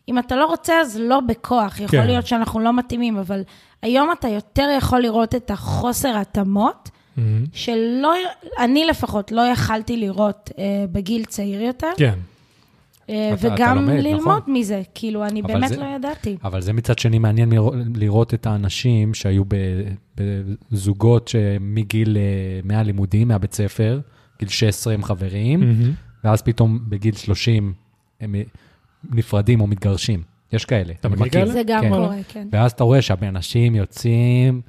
[0.09, 1.81] אם אתה לא רוצה, אז לא בכוח.
[1.81, 2.07] יכול כן.
[2.07, 3.42] להיות שאנחנו לא מתאימים, אבל
[3.83, 7.44] היום אתה יותר יכול לראות את החוסר התאמות, מהמם.
[7.52, 8.14] שלא,
[8.59, 12.18] אני לפחות לא יכלתי לראות אה, בגיל צעיר יותר, כן.
[13.09, 14.55] אה, וגם לומד, ללמוד נכון.
[14.55, 14.83] מזה.
[14.94, 16.37] כאילו, אני באמת זה- לא ידעתי.
[16.44, 17.51] אבל זה מצד שני מעניין
[17.94, 19.42] לראות, את האנשים שהיו
[20.71, 22.23] בזוגות שמגיל, אה,
[22.64, 24.01] מהלימודים, מהבית ספר,
[24.38, 25.61] גיל 16 הם חברים.
[26.25, 27.73] ואז פתאום בגיל 30
[28.21, 28.42] הם אה,
[29.11, 30.23] נפרדים או מתגרשים.
[30.53, 30.92] יש כאלה.
[31.01, 31.29] אתה מכיר.
[31.29, 31.53] כאלה?
[31.53, 31.88] זה גם כן.
[31.90, 32.49] קורה, כן.
[32.53, 34.61] ואז אתה רואה שהאנשים יוצאים,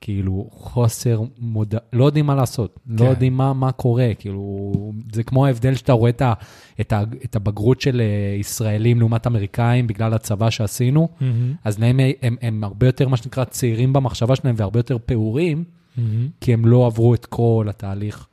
[0.00, 3.04] כאילו, חוסר מודע, לא יודעים מה לעשות, לא כן.
[3.04, 4.72] יודעים מה, מה קורה, כאילו,
[5.12, 6.32] זה כמו ההבדל שאתה רואה את, ה,
[6.80, 11.54] את, ה, את הבגרות של אה, ישראלים לעומת אמריקאים בגלל הצבא שעשינו, מהמם.
[11.64, 15.64] אז להם הם, הם, הם הרבה יותר, מה שנקרא, צעירים במחשבה שלהם והרבה יותר פעורים,
[15.96, 16.28] מהמם.
[16.40, 18.26] כי הם לא עברו את כל התהליך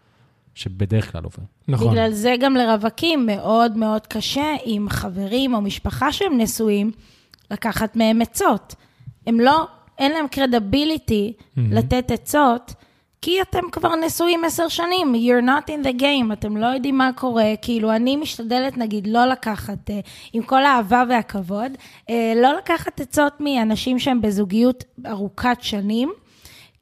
[0.55, 1.43] שבדרך כלל עובר.
[1.67, 1.91] נכון.
[1.91, 6.91] בגלל זה גם לרווקים מאוד מאוד קשה עם חברים או משפחה שהם נשואים,
[7.51, 8.75] לקחת מהם עצות.
[9.27, 9.67] הם לא,
[9.99, 12.73] אין להם קרדיביליטי לתת עצות,
[13.21, 17.09] כי אתם כבר נשואים עשר שנים, you're not in the game, אתם לא יודעים מה
[17.15, 17.53] קורה.
[17.61, 19.99] כאילו, אני משתדלת, נגיד, לא לקחת, אה,
[20.33, 21.71] עם כל האהבה והכבוד,
[22.09, 26.13] אה, לא לקחת עצות מאנשים שהם בזוגיות ארוכת שנים.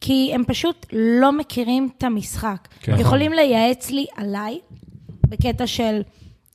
[0.06, 2.68] כי הם פשוט לא מכירים את המשחק.
[2.80, 3.00] כן.
[3.00, 4.60] יכולים לייעץ לי עליי,
[5.28, 6.02] בקטע של,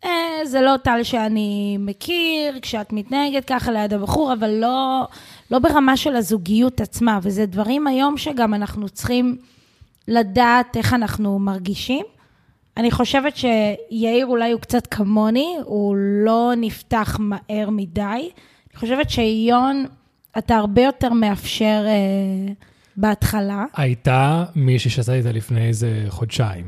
[0.05, 0.11] אה,
[0.45, 5.07] זה לא טל שאני מכיר, כשאת מתנהגת ככה ליד הבחור, אבל לא,
[5.51, 9.37] לא ברמה של הזוגיות עצמה, וזה דברים היום שגם אנחנו צריכים
[10.09, 12.05] לדעת איך אנחנו מרגישים.
[12.77, 18.31] אני חושבת שיאיר אולי הוא קצת כמוני, הוא לא נפתח מהר מדי.
[18.71, 19.87] אני חושבת שיון,
[20.39, 22.53] אתה הרבה יותר מאפשר אה,
[22.97, 23.65] בהתחלה.
[23.77, 26.65] הייתה מישהי שעשה איתה לפני איזה חודשיים,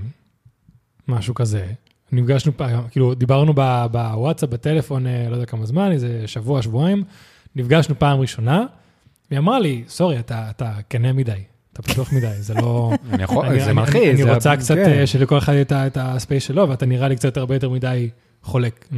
[1.09, 1.67] משהו כזה.
[2.13, 2.53] נפגשנו
[2.91, 3.55] כאילו, דיברנו
[3.93, 7.05] בוואטסאפ, בטלפון, אה, לא יודע כמה זמן, איזה שבוע, שבועיים,
[7.57, 8.65] נפגשנו פעם ראשונה,
[9.31, 11.33] והיא אמרה לי, סורי, אתה, אתה כנה מדי,
[11.73, 12.91] אתה פתוח מדי, זה לא...
[13.13, 14.03] אני יכול, אני- זה אני- מלחיץ.
[14.15, 14.91] אני זה- רוצה קצת כן.
[15.01, 18.11] אה, שלכל אחד יהיה את הספייס שלו, ואתה נראה לי קצת הרבה יותר מדי
[18.43, 18.89] חולק.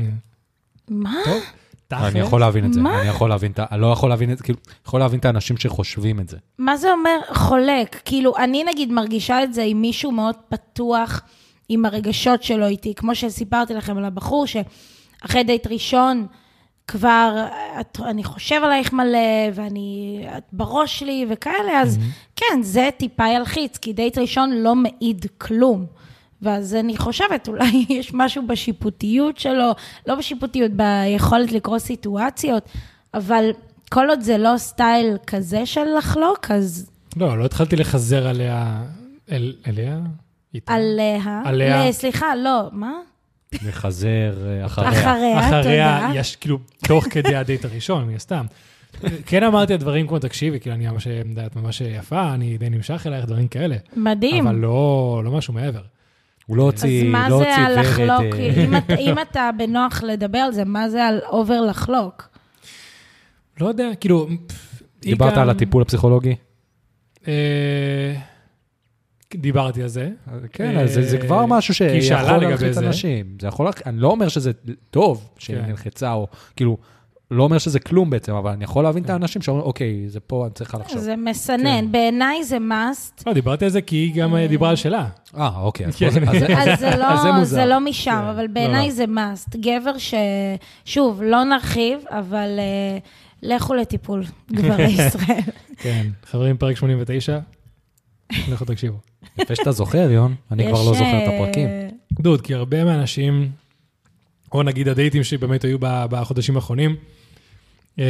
[0.89, 1.15] מה?
[1.25, 1.43] טוב,
[1.89, 2.03] תכל'ס.
[2.13, 3.01] אני יכול להבין את זה, מה?
[3.01, 3.77] אני יכול להבין את ה...
[3.77, 6.37] לא יכול להבין את זה, כאילו, יכול להבין את האנשים שחושבים את זה.
[6.59, 8.01] מה זה אומר חולק?
[8.05, 11.23] כאילו, אני נגיד מרגישה את זה עם מישהו מאוד פתוח
[11.69, 16.27] עם הרגשות שלו איתי, כמו שסיפרתי לכם על הבחור, שאחרי דייט ראשון
[16.89, 17.47] כבר,
[17.81, 19.19] את, אני חושב עלייך מלא,
[19.55, 21.99] ואני, את בראש שלי וכאלה, אז
[22.37, 25.87] כן, זה טיפה ילחיץ, כי דייט ראשון לא מעיד כלום.
[26.43, 29.73] ואז אני חושבת, אולי יש משהו בשיפוטיות שלו,
[30.07, 32.69] לא בשיפוטיות, ביכולת לקרוא סיטואציות,
[33.15, 33.51] אבל
[33.91, 38.83] כל עוד זה לא סטייל כזה של לחלוק, אז לא, לא התחלתי לחזר עליה,
[39.33, 39.99] אל- אליה?
[40.55, 40.73] איתה?
[40.75, 41.93] עליה, עליה.
[41.93, 42.93] סליחה, לא, מה?
[43.67, 44.91] לחזר אה, אחריה.
[44.91, 45.63] אחריה, אחריה,
[46.03, 46.11] תודה.
[46.15, 48.47] יש כאילו, תוך כדי הדייט הראשון, מן הסתם.
[49.27, 51.07] כן אמרתי הדברים כמו, תקשיבי, כאילו, אני ממש,
[51.47, 53.77] את ממש יפה, אני די נמשך אלייך, דברים כאלה.
[53.97, 54.47] מדהים.
[54.47, 55.81] אבל לא, לא משהו מעבר.
[56.47, 57.85] הוא לא אז הוציא, מה לא זה הוציא על ורד.
[57.85, 58.35] לחלוק?
[58.35, 62.29] אה, אם אתה- אם אתה בנוח לדבר על זה, מה זה על אובר לחלוק?
[63.61, 64.29] לא יודע, כאילו...
[65.03, 66.35] דיברת גם- על הטיפול הפסיכולוגי?
[67.29, 68.15] אה,
[69.37, 70.11] דיברתי על זה.
[70.53, 72.81] כן, אז זה- זה כבר משהו שיכול זה.
[72.81, 73.27] אנשים.
[73.41, 74.51] זה יכול, אני לא אומר שזה
[74.91, 75.67] טוב שהיא כן.
[75.67, 76.77] נלחצה, או כאילו,
[77.31, 80.45] לא אומר שזה כלום בעצם, אבל אני יכול להבין את האנשים שאומרים, אוקיי, זה פה,
[80.47, 80.99] אני צריכה לחשוב.
[80.99, 81.93] זה מסנן.
[81.93, 83.23] בעיניי זה must.
[83.27, 85.09] לא, דיברתי על זה כי היא גם אה, דיברה על שלה.
[85.37, 86.07] אה, אוקיי, אז כן.
[86.09, 86.89] פה זה- אז זה- אז זה
[87.43, 88.17] אז זה לא, לא משם, כן.
[88.29, 88.93] אבל לא, בעיניי לא.
[88.95, 89.57] זה must.
[89.61, 90.15] גבר ש...
[90.85, 92.99] שוב, לא נרחיב, אבל אה,
[93.43, 95.41] לכו לטיפול, גברי ישראל.
[95.83, 97.39] כן, חברים, פרק 89,
[98.51, 99.12] לכו תקשיבו.
[99.39, 101.69] יפה שאתה זוכר, יון, אני כבר לא זוכר את אה, הפרקים.
[102.13, 103.51] דוד, כי הרבה מהאנשים,
[104.53, 106.97] או נגיד הדייטים שבאמת היו בחודשים האחרונים,
[107.99, 108.05] אה,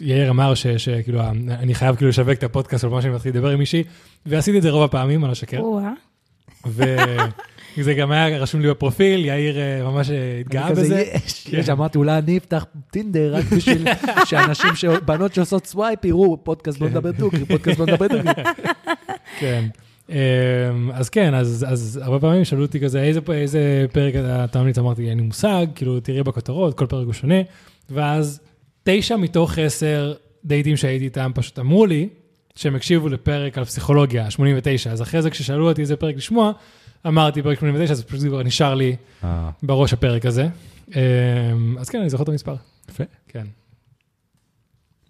[0.00, 3.50] יאיר אמר ש- שכאילו, אני חייב כאילו לשווק את הפודקאסט, או מה שאני מתחיל לדבר
[3.50, 3.82] עם מישהי,
[4.26, 5.60] ועשיתי את זה רוב הפעמים, אני לא אשקר.
[7.78, 11.04] וזה גם היה רשום לי בפרופיל, יאיר אה, ממש אה, התגאה בזה.
[11.14, 11.58] יש, כן.
[11.58, 13.84] יש, אמרתי, אולי אני אפתח טינדר רק בשביל
[14.28, 14.70] שאנשים,
[15.04, 18.44] בנות שעושות swipe, יראו פודקאסט בוא נדבר דוגרי, פודקאסט בוא נדבר דוגרי.
[19.40, 19.64] כן.
[20.10, 20.14] אמ,
[20.92, 24.78] אז כן, אז, אז הרבה פעמים שאלו אותי כזה, איזה, איזה פרק אתה ממליץ?
[24.78, 27.40] אמרתי, אין לי מושג, כאילו, תראי בכותרות, כל פרק הוא שונה.
[27.90, 28.40] ואז
[28.84, 32.08] תשע מתוך עשר דייטים שהייתי איתם פשוט אמרו לי
[32.54, 36.52] שהם הקשיבו לפרק על פסיכולוגיה, 89, אז אחרי זה כששאלו אותי איזה פרק לשמוע,
[37.06, 40.48] אמרתי פרק 89, אז פשוט כבר נשאר לי אה, בראש הפרק הזה.
[40.88, 42.54] אמ, אז כן, אני זוכר את המספר.
[42.90, 43.04] יפה.
[43.28, 43.46] כן.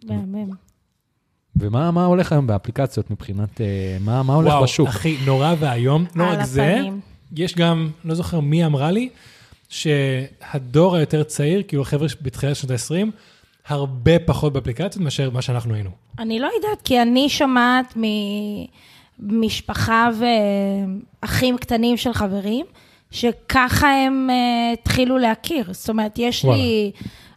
[0.05, 0.51] מהמם.
[1.57, 4.89] ומה מה הולך היום באפליקציות מבחינת, אה, מה מה הולך וואו, בשוק?
[4.89, 6.05] אחי, נורא ואיום.
[6.17, 7.01] לא על רק זה, הפנים.
[7.37, 9.09] יש גם, לא זוכר מי אמרה לי,
[9.69, 13.07] שהדור היותר צעיר, כאילו חבר'ה בתחילת שנות ה-20,
[13.67, 15.91] הרבה פחות באפליקציות מאשר מה שאנחנו היינו.
[16.19, 17.95] אני לא יודעת, כי אני שומעת
[19.23, 20.11] ממשפחה
[21.23, 22.67] ואחים קטנים של חברים,
[23.11, 25.65] שככה הם uh, התחילו להכיר.
[25.71, 26.59] זאת אומרת, יש וואלה.
[26.59, 26.93] לי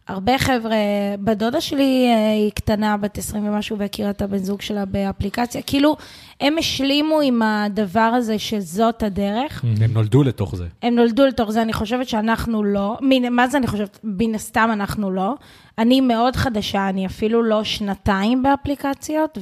[0.08, 0.76] הרבה חבר'ה,
[1.20, 5.62] בת דודה שלי uh, היא קטנה, בת 20 ומשהו, והכירה את הבן זוג שלה באפליקציה.
[5.62, 5.98] כאילו,
[6.42, 9.64] הם השלימו עם הדבר הזה שזאת הדרך.
[9.82, 10.66] הם נולדו לתוך זה.
[10.82, 12.98] הם נולדו לתוך זה, אני חושבת שאנחנו לא.
[13.02, 14.00] מן, מה זה אני חושבת?
[14.04, 15.34] מן הסתם אנחנו לא.
[15.78, 19.38] אני מאוד חדשה, אני אפילו לא שנתיים באפליקציות,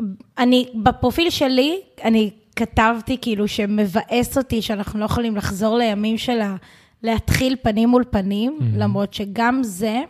[0.00, 6.56] ואני, בפרופיל שלי, אני כתבתי כאילו שמבאס אותי שאנחנו לא יכולים לחזור לימים של ה...
[7.02, 10.00] להתחיל פנים מול פנים, למרות שגם זה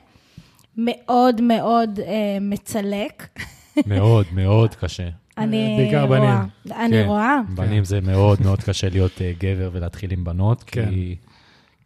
[0.76, 3.38] מאוד מאוד אה, מצלק.
[3.86, 5.08] מאוד, מאוד קשה.
[5.38, 6.18] אני בעיקר רואה.
[6.18, 6.76] בנים.
[6.78, 7.40] אני כן, רואה.
[7.54, 10.90] בנים זה מאוד מאוד קשה להיות אה, גבר ולהתחיל עם בנות, כן.
[10.90, 11.16] כי,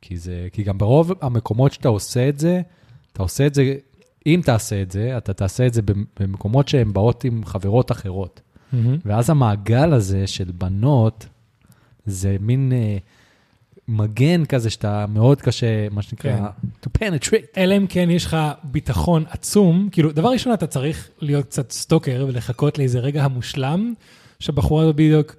[0.00, 2.60] כי, זה, כי גם ברוב המקומות שאתה עושה את זה,
[3.12, 3.74] אתה עושה את זה,
[4.26, 8.40] אם תעשה את זה, אתה תעשה את זה במ- במקומות שהן באות עם חברות אחרות.
[9.04, 11.26] ואז המעגל הזה של בנות,
[12.06, 12.96] זה מין אה,
[13.88, 16.44] מגן כזה שאתה מאוד קשה, מה שנקרא, כן.
[16.84, 17.46] to penetrate.
[17.56, 22.24] אלא אם כן יש לך ביטחון עצום, כאילו, דבר ראשון, אתה צריך להיות קצת סטוקר
[22.28, 23.94] ולחכות לאיזה רגע המושלם,
[24.40, 25.34] שהבחורה הזאת בדיוק,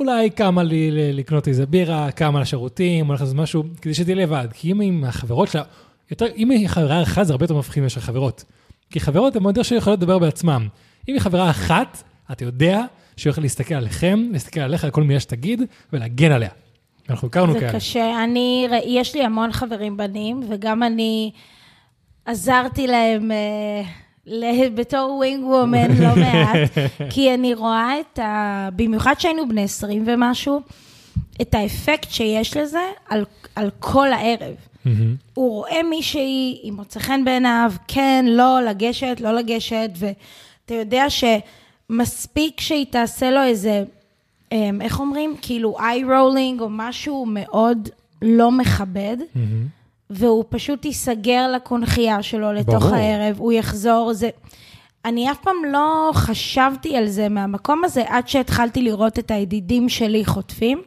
[0.00, 4.48] אולי קמה לי לקנות איזה בירה, קמה לשירותים, הולכת לעשות משהו, כדי שתהיה לבד.
[4.52, 5.62] כי אם עם החברות שלה,
[6.10, 8.44] יותר, אם היא חברה אחת, זה הרבה יותר מפחיד מאשר חברות.
[8.90, 10.68] כי חברות הן יותר שיכולות לדבר בעצמם.
[11.08, 12.84] אם היא חברה אחת, אתה יודע
[13.16, 16.50] שהיא הולכת להסתכל עליכם, להסתכל עליך, על כל מילה שתגיד, ולהגן עליה.
[17.10, 17.72] אנחנו הכרנו זה כאלה.
[17.72, 18.24] קשה.
[18.24, 21.30] אני, יש לי המון חברים בנים, וגם אני
[22.24, 26.70] עזרתי להם אה, בתור wing woman לא מעט,
[27.10, 28.68] כי אני רואה את ה...
[28.76, 30.60] במיוחד שהיינו בני 20 ומשהו,
[31.42, 34.54] את האפקט שיש לזה על, על כל הערב.
[35.34, 42.60] הוא רואה מישהי, היא מוצא חן בעיניו, כן, לא, לגשת, לא לגשת, ואתה יודע שמספיק
[42.60, 43.84] שהיא תעשה לו איזה,
[44.52, 45.36] אמ, איך אומרים?
[45.42, 47.88] כאילו איי רולינג או משהו מאוד
[48.22, 49.16] לא מכבד.
[50.10, 52.94] והוא פשוט ייסגר לקונכייה שלו לתוך ברור.
[52.94, 54.30] הערב, הוא יחזור, זה...
[55.04, 60.24] אני אף פעם לא חשבתי על זה מהמקום הזה, עד שהתחלתי לראות את הידידים שלי
[60.24, 60.82] חוטפים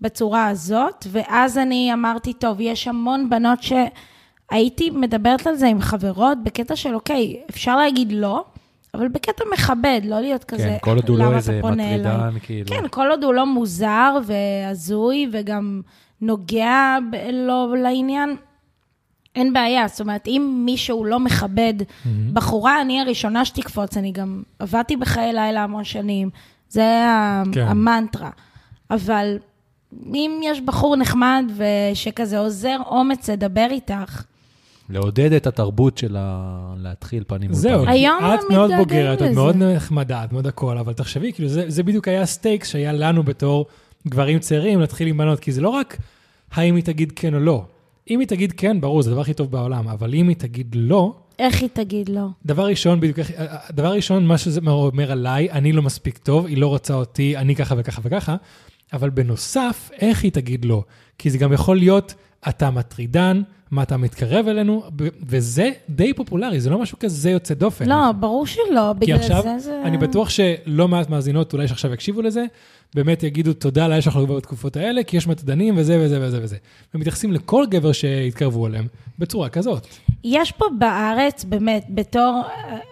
[0.00, 6.38] בצורה הזאת, ואז אני אמרתי, טוב, יש המון בנות שהייתי מדברת על זה עם חברות,
[6.42, 8.44] בקטע של, אוקיי, אפשר להגיד לא,
[8.94, 12.16] אבל בקטע מכבד, לא להיות כזה, כן, כל עוד הוא "למה לא איזה פונה אליי?"
[12.16, 12.68] מטרידן, כאילו.
[12.68, 15.80] כן, כל עוד הוא לא מוזר והזוי וגם
[16.20, 18.36] נוגע ב- לא לעניין,
[19.36, 19.88] אין בעיה.
[19.88, 21.74] זאת אומרת, אם מישהו לא מכבד
[22.32, 26.30] בחורה, אני הראשונה שתקפוץ, אני גם עבדתי בחיי לילה המון שנים,
[26.68, 27.04] זה
[27.52, 27.66] כן.
[27.66, 28.30] המנטרה.
[28.90, 29.36] אבל
[30.14, 34.22] אם יש בחור נחמד ושכזה עוזר אומץ לדבר איתך,
[34.90, 36.74] לעודד את התרבות של ה...
[36.76, 39.30] להתחיל פנים מול זהו, היום את מאוד בוגרת, את.
[39.34, 43.22] מאוד נחמדה, את מאוד הכל, אבל תחשבי, כאילו, זה, זה בדיוק היה הסטייקס שהיה לנו
[43.22, 43.66] בתור
[44.08, 45.96] גברים צעירים להתחיל עם בנות, כי זה לא רק
[46.52, 47.64] האם היא תגיד כן או לא.
[48.10, 51.12] אם היא תגיד כן, ברור, זה הדבר הכי טוב בעולם, אבל אם היא תגיד לא,
[51.38, 52.26] איך היא תגיד לא?
[52.46, 53.30] דבר ראשון, בדיוק, איך-
[53.72, 57.56] דבר ראשון, מה שזה אומר עליי, אני לא מספיק טוב, היא לא רוצה אותי, אני
[57.56, 58.36] ככה וככה וככה,
[58.92, 60.82] אבל בנוסף, איך היא תגיד לא?
[61.18, 62.14] כי זה גם יכול להיות,
[62.48, 64.82] אתה מטרידן, מה אתה מתקרב אלינו,
[65.26, 67.88] וזה די פופולרי, זה לא משהו כזה יוצא דופן.
[67.88, 69.82] לא, ברור שלא, כי בגלל עכשיו, זה זה...
[69.84, 72.44] אני בטוח שלא מעט מאזינות, אולי שעכשיו יקשיבו לזה,
[72.94, 76.56] באמת יגידו תודה לאל שאנחנו בתקופות האלה, כי יש מטרדנים וזה וזה וזה וזה.
[76.94, 78.86] ומתייחסים לכל גבר שיתקרבו אליהם
[79.18, 79.86] בצורה כזאת.
[80.24, 82.42] יש פה בארץ, באמת, בתור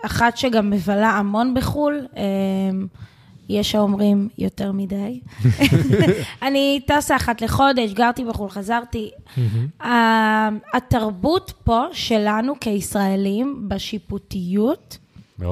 [0.04, 2.22] אחת שגם מבלה המון בחו"ל, אה,
[3.48, 5.20] יש האומרים יותר מדי.
[6.46, 9.10] אני טסה אחת לחודש, גרתי בחו"ל, חזרתי.
[9.80, 14.98] ה- התרבות פה שלנו כישראלים, בשיפוטיות,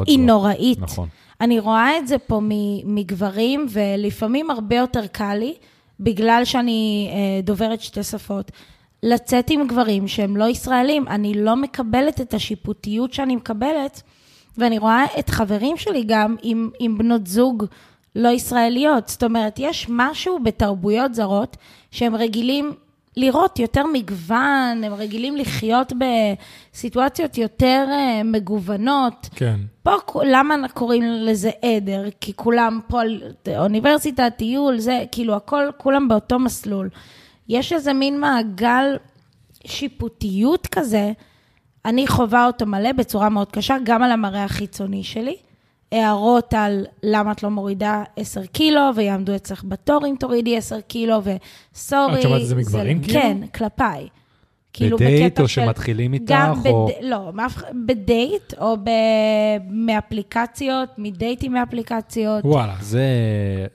[0.07, 0.19] היא.
[0.19, 0.79] נוראית.
[0.81, 1.09] נכון.
[1.41, 2.41] אני רואה את זה פה
[2.85, 5.55] מגברים, ולפעמים הרבה יותר קל לי,
[6.01, 8.51] בגלל שאני אה, דוברת שתי שפות,
[9.03, 11.09] לצאת עם גברים שהם לא ישראלים.
[11.09, 14.03] אני לא מקבלת את השיפוטיות שאני מקבלת,
[14.59, 17.65] ואני רואה את חברים שלי גם עם, עם בנות זוג
[18.17, 19.09] לא ישראליות.
[19.09, 21.57] זאת אומרת, יש משהו בתרבויות זרות
[21.91, 22.73] שהם רגילים
[23.17, 25.93] לראות יותר מגוון, הם רגילים לחיות
[26.73, 29.29] בסיטואציות יותר אה, מגוונות.
[29.35, 29.61] כן.
[29.83, 29.93] פה,
[30.25, 32.05] למה קוראים לזה עדר?
[32.21, 33.01] כי כולם פה,
[33.59, 36.89] אוניברסיטה, טיול, זה, כאילו, הכל, כולם באותו מסלול.
[37.49, 38.97] יש איזה מין מעגל
[39.67, 41.13] שיפוטיות כזה,
[41.85, 45.37] אני חווה אותו מלא בצורה מאוד קשה, גם על המראה החיצוני שלי.
[45.93, 51.21] הערות על למה את לא מורידה 10 קילו, ויעמדו אצלך בתור אם תורידי 10 קילו,
[51.23, 52.19] וסורי.
[52.19, 53.21] את שומעת את זה מגברים כאילו?
[53.21, 54.09] כן, כלפיי.
[54.73, 56.25] כאילו בדייט או שמתחילים איתך?
[56.29, 56.87] גם או...
[56.87, 56.93] בד...
[57.07, 57.33] לא,
[57.87, 58.91] בדייט או ב...
[59.71, 62.45] מאפליקציות, מדייטים מאפליקציות.
[62.45, 62.75] וואלה.
[62.81, 63.07] זה,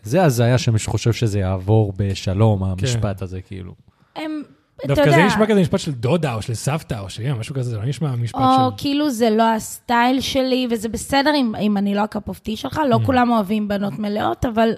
[0.03, 3.73] זה הזיה שמי שחושב שזה יעבור בשלום, המשפט הזה, כאילו.
[4.15, 4.43] הם,
[4.87, 5.11] דווקא יודע...
[5.11, 7.85] זה נשמע כזה משפט של דודה או של סבתא או של משהו כזה, זה לא
[7.85, 8.75] נשמע משפט או של...
[8.77, 12.39] כאילו זה לא ה style שלי, וזה בסדר אם, אם אני לא ה cup of
[12.39, 14.73] tea שלך, לא כולם אוהבים בנות מלאות, אבל...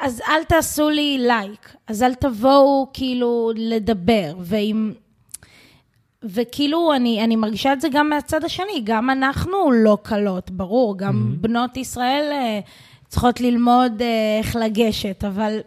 [0.00, 4.92] אז אל תעשו לי לייק, אז אל תבואו כאילו לדבר, ואם...
[6.24, 11.14] וכאילו, אני, אני מרגישה את זה גם מהצד השני, גם אנחנו לא קלות, ברור, גם
[11.14, 11.42] mm-hmm.
[11.42, 12.60] בנות ישראל אה,
[13.08, 15.58] צריכות ללמוד אה, איך לגשת, אבל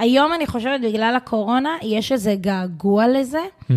[0.00, 3.38] היום אני חושבת, בגלל הקורונה, יש איזה געגוע לזה.
[3.38, 3.74] Mm-hmm.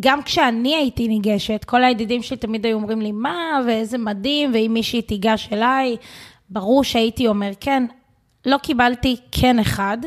[0.00, 4.70] גם כשאני הייתי ניגשת, כל הידידים שלי תמיד היו אומרים לי, מה, ואיזה מדהים, ואם
[4.74, 5.96] מישהי תיגש אליי,
[6.50, 7.86] ברור שהייתי אומר כן.
[8.46, 9.98] לא קיבלתי כן אחד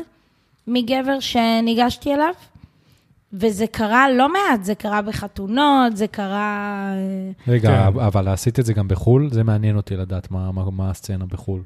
[0.66, 2.34] מגבר שניגשתי אליו,
[3.32, 6.92] וזה קרה לא מעט, זה קרה בחתונות, זה קרה...
[6.94, 8.00] אה, רגע, כן.
[8.00, 9.28] אבל עשית את זה גם בחו"ל?
[9.32, 11.62] זה מעניין אותי לדעת מה, מה, מה הסצנה בחו"ל.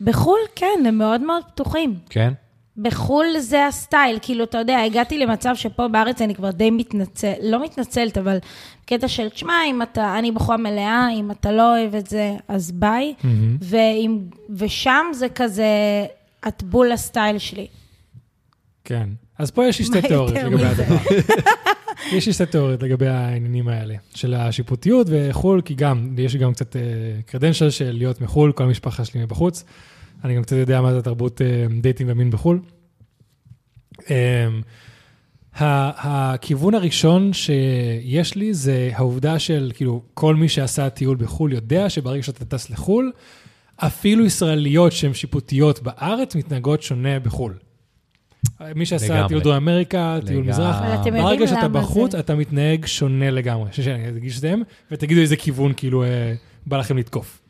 [0.00, 1.94] בחו"ל, כן, הם מאוד מאוד פתוחים.
[2.10, 2.32] כן?
[2.76, 7.64] בחו"ל זה הסטייל, כאילו, אתה יודע, הגעתי למצב שפה בארץ אני כבר די מתנצל, לא
[7.64, 8.38] מתנצלת, אבל
[8.86, 12.72] קטע של, תשמע, אם אתה, אני בחורה מלאה, אם אתה לא אוהב את זה, אז
[12.72, 13.14] ביי.
[13.20, 13.26] Mm-hmm.
[13.60, 14.18] ואם,
[14.50, 15.66] ושם זה כזה,
[16.48, 17.66] את בול הסטייל שלי.
[18.84, 19.08] כן.
[19.38, 20.64] אז פה יש לי שתי תיאוריות לגבי?
[20.64, 20.96] הדבר.
[22.12, 26.52] יש לי שתי תיאוריות לגבי העניינים האלה, של השיפוטיות וחו"ל, כי גם, יש לי גם
[26.52, 26.76] קצת
[27.26, 29.64] קרדנשל של להיות מחו"ל, כל המשפחה שלי מבחוץ.
[30.24, 32.60] אני גם קצת יודע מה זה תרבות אה, דייטים ומין בחו"ל.
[34.10, 34.48] אה,
[35.54, 42.22] הכיוון הראשון שיש לי זה העובדה של, כאילו, כל מי שעשה טיול בחו"ל יודע שברגע
[42.22, 43.12] שאתה טס לחו"ל,
[43.76, 47.54] אפילו ישראליות שהן שיפוטיות בארץ מתנהגות שונה בחו"ל.
[48.74, 49.28] מי שעשה לגמרי.
[49.28, 50.52] טיול דרום אמריקה, טיול לגמרי.
[50.52, 52.20] מזרח, ברגע שאתה בחוץ, זה.
[52.20, 53.68] אתה מתנהג שונה לגמרי.
[53.72, 54.54] שאני אגיש את זה,
[54.90, 56.34] ותגידו איזה כיוון כאילו אה,
[56.66, 57.40] בא לכם לתקוף.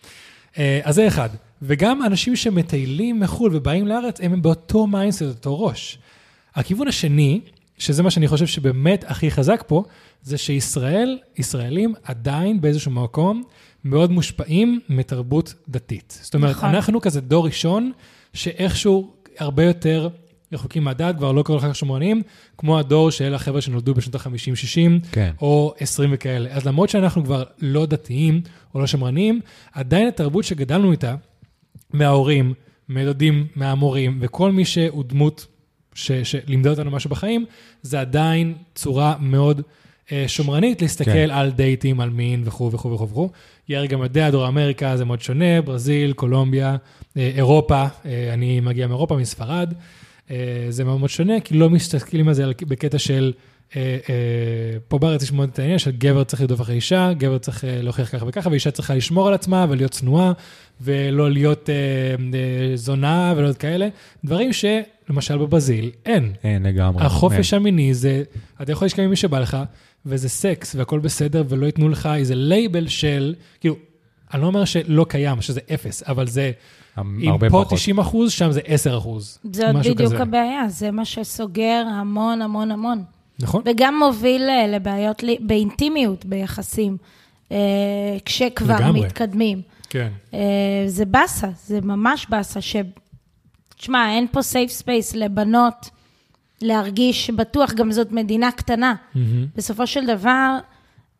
[0.59, 1.28] אה, אז זה אחד.
[1.62, 5.99] וגם אנשים שמטיילים מחו"ל ובאים לארץ, הם באותו mindset, אותו ראש.
[6.55, 7.40] הכיוון השני,
[7.79, 9.85] שזה מה שאני חושב שבאמת הכי חזק פה,
[10.23, 13.42] זה שישראל, ישראלים עדיין באיזשהו מקום
[13.85, 16.18] מאוד מושפעים מתרבות דתית.
[16.23, 16.68] זאת אומרת, נכון.
[16.68, 17.92] אנחנו כזה דור ראשון,
[18.35, 20.09] שאיכשהו הרבה יותר
[20.53, 22.23] רחוקים מהדת, כבר לא כל כך שמרנים,
[22.59, 25.33] כמו הדור של החבר'ה שנולדו בשנות ה-50-60, כן.
[25.40, 26.51] או 20 וכאלה.
[26.51, 28.40] אז למרות שאנחנו כבר לא דתיים
[28.75, 29.40] או לא שמרנים,
[29.73, 31.14] עדיין התרבות שגדלנו איתה,
[31.92, 32.55] מההורים,
[32.88, 35.46] מדודים, מהמורים, וכל מי שהוא דמות
[35.94, 37.44] ש, שלימדה אותנו משהו בחיים,
[37.83, 39.62] זה עדיין צורה מאוד
[40.12, 41.31] אה, שמרנית להסתכל כן.
[41.31, 43.29] על דייטים, על מין וכו' וכו' וכו' וכו'.
[43.68, 46.76] יאיר גם יודע, דרום אמריקה זה מאוד שונה, ברזיל, קולומביה,
[47.16, 49.74] אה, אירופה, אה, אני מגיע מאירופה, מספרד,
[50.31, 53.33] אה, זה מאוד מאוד שונה, כי לא מסתכלים על זה בקטע של...
[53.76, 57.38] אה, אה, פה בארץ יש מאוד את העניין של גבר צריך לרדוף אחרי אישה, גבר
[57.38, 60.33] צריך אה, להוכיח ככה וככה, ואישה צריכה לשמור על עצמה ולהיות צנועה,
[60.80, 61.68] ולא להיות
[62.74, 63.88] זונה ולא להיות כאלה.
[64.24, 66.33] דברים שלמשל בברזיל אין.
[66.44, 67.04] אין לגמרי.
[67.04, 67.54] החופש.
[67.54, 68.22] המיני זה,
[68.62, 69.56] אתה יכול לשכב עם מי שבא לך,
[70.06, 73.76] וזה סקס והכל בסדר, ולא ייתנו לך איזה לייבל של, כאילו,
[74.35, 76.50] אני לא אומר שלא קיים, שזה אפס, אבל זה,
[76.98, 77.72] אם פה פחות.
[77.72, 79.38] 90 אחוז, שם זה 10 אחוז.
[79.52, 80.22] זאת בדיוק כזה.
[80.22, 83.02] הבעיה, זה מה שסוגר המון המון המון.
[83.42, 83.62] נכון?
[83.64, 86.96] וגם מוביל אה, לבעיות באינטימיות ביחסים,
[87.53, 87.57] אה,
[88.24, 89.00] כשכבר לגמרי.
[89.00, 89.62] מתקדמים.
[89.90, 90.09] כן.
[90.35, 92.76] אה, זה באסה, זה ממש באסה, ש...
[93.76, 95.90] תשמע, אין פה safe space לבנות
[96.62, 98.94] להרגיש בטוח, גם זאת מדינה קטנה.
[99.14, 99.46] מהמם.
[99.57, 100.59] בסופו של דבר,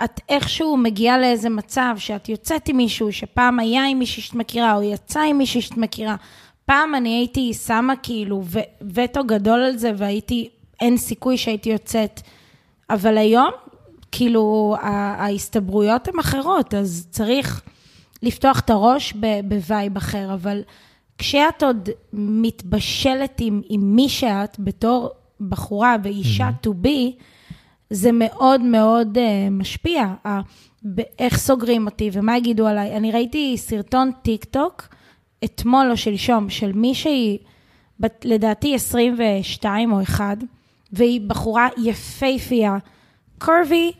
[0.05, 4.77] את איכשהו מגיעה לאיזה מצב שאת יוצאת עם מישהו שפעם היה עם מישהי שאת מכירה,
[4.77, 6.17] או יצא עם מישהי שאת מכירה.
[6.65, 8.43] פעם אני הייתי שמה כאילו
[8.95, 10.49] וטו גדול על זה, והייתי,
[10.81, 12.21] אין סיכוי שהייתי יוצאת.
[12.91, 13.51] אבל היום,
[14.13, 17.63] כאילו, ההסתברויות הן אחרות, אז צריך
[18.23, 20.63] לפתוח את הראש ב vibe אחר, אבל
[21.19, 25.11] כשאת עוד מתבשלת עם, עם מי שאת, בתור
[25.49, 27.23] בחורה ואישה to be,
[27.91, 30.29] זה מאוד מאוד uh, משפיע, uh,
[31.19, 32.97] איך סוגרים אותי ומה יגידו עליי.
[32.97, 34.89] אני ראיתי סרטון טיק טוק
[35.45, 37.39] אתמול או שלשום, של מישהי,
[38.01, 40.39] בת, לדעתי 22 או 1,
[40.93, 42.77] והיא בחורה יפייפייה,
[43.39, 43.93] curvy,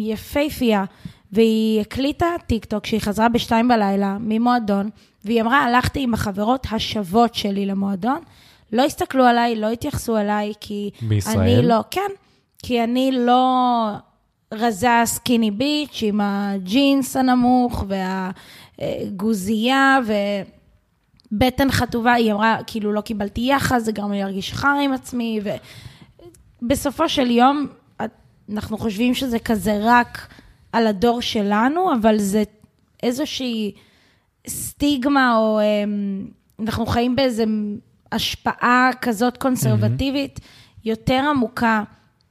[0.00, 0.84] יפייפייה,
[1.32, 4.90] והיא הקליטה טיק טוק שהיא חזרה בשתיים בלילה ממועדון,
[5.24, 8.18] והיא אמרה, הלכתי עם החברות השוות שלי למועדון,
[8.72, 11.38] לא הסתכלו עליי, לא התייחסו אליי, כי בישראל?
[11.40, 12.10] אני לא, כן,
[12.62, 13.86] כי אני לא
[14.54, 17.84] רזה skinny bitch עם הג'ינס הנמוך
[18.78, 19.98] והגוזייה
[21.32, 25.40] ובטן חטובה, היא אמרה, כאילו לא קיבלתי יחס, זה גרם לי להרגיש חר עם עצמי,
[26.66, 27.66] ובסופו של יום,
[28.52, 30.28] אנחנו חושבים שזה כזה רק
[30.72, 32.42] על הדור שלנו, אבל זה
[33.02, 33.72] איזושהי
[34.48, 36.26] סטיגמה, או אמ,
[36.60, 37.44] אנחנו חיים באיזו
[38.12, 40.40] השפעה כזאת קונסרבטיבית,
[40.84, 41.82] יותר עמוקה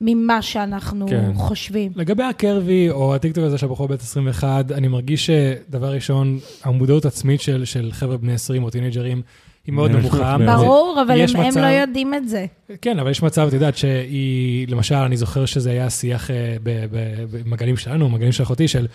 [0.01, 1.31] ממה שאנחנו כן.
[1.35, 1.91] חושבים.
[1.95, 7.41] לגבי הקרבי, או הטיקטוק הזה של הבחור בת 21, אני מרגיש שדבר ראשון, המודעות עצמית
[7.41, 9.21] של, של חבר'ה בני 20 או טינג'רים
[9.67, 10.37] היא מאוד נמוכה.
[10.45, 12.45] ברור, אבל הם, לא יודעים את זה.
[12.81, 16.85] כן, אבל יש מצב, את יודעת, שהיא, למשל, אני זוכר שזה היה שיח אה, ב-
[16.91, 18.87] ב- במגעים שלנו, מגעים של אחותי, של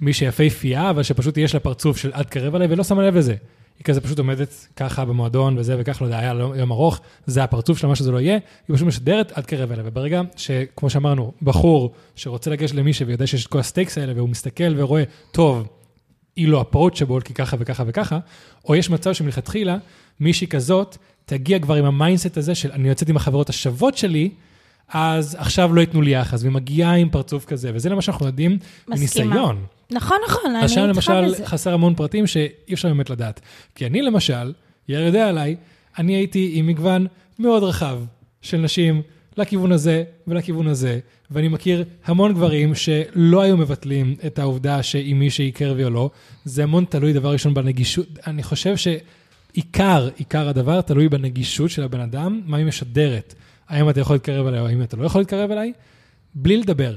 [0.00, 3.34] מי שיפהפייה, אבל שפשוט יש לה פרצוף של עד קרב עליי, ולא שמה לב לזה.
[3.78, 7.78] היא כזה פשוט עומדת ככה במועדון וזה וככה, לא יודע, היה יום ארוך, זה הפרצוף
[7.78, 9.84] שלה, מה שזה לא יהיה, היא פשוט משדרת אל תקרב אליה.
[9.86, 14.28] וברגע שכמו שאמרנו, בחור שרוצה לגשת למישהי ויודע שיש את כל ה stakes האלה, והוא
[14.28, 15.02] מסתכל ורואה,
[15.32, 15.68] טוב,
[16.36, 18.18] היא לא approachable כי ככה וככה וככה,
[18.68, 19.76] או יש מצב שמלכתחילה
[20.22, 24.30] מישהי כזאת תגיע כבר עם ה mindset הזה של אני יוצאת עם החברות השוות שלי,
[24.88, 28.58] אז עכשיו לא ייתנו לי יחס, והיא מגיעה עם פרצוף כזה, וזה למה שאנחנו יודעים.
[28.88, 29.64] מניסיון.
[29.90, 31.46] נכון, נכון, אני אז שם איתך למשל בזה.
[31.46, 33.40] חסר המון פרטים שאי אפשר באמת לדעת.
[33.74, 34.52] כי אני למשל,
[34.88, 35.56] יאיר יודע עליי,
[35.98, 37.06] אני הייתי עם מגוון
[37.38, 37.98] מאוד רחב
[38.42, 39.02] של נשים
[39.36, 40.98] לכיוון הזה ולכיוון הזה,
[41.30, 46.10] ואני מכיר המון גברים שלא היו מבטלים את העובדה שאם מישהי קרבי או לא,
[46.44, 48.06] זה המון תלוי דבר ראשון בנגישות.
[48.26, 49.06] אני חושב שעיקר,
[49.52, 53.34] עיקר הדבר תלוי בנגישות של הבן אדם, מה היא משדרת.
[53.68, 55.72] האם אתה יכול להתקרב אליי או האם אתה לא יכול להתקרב אליי,
[56.34, 56.96] בלי לדבר.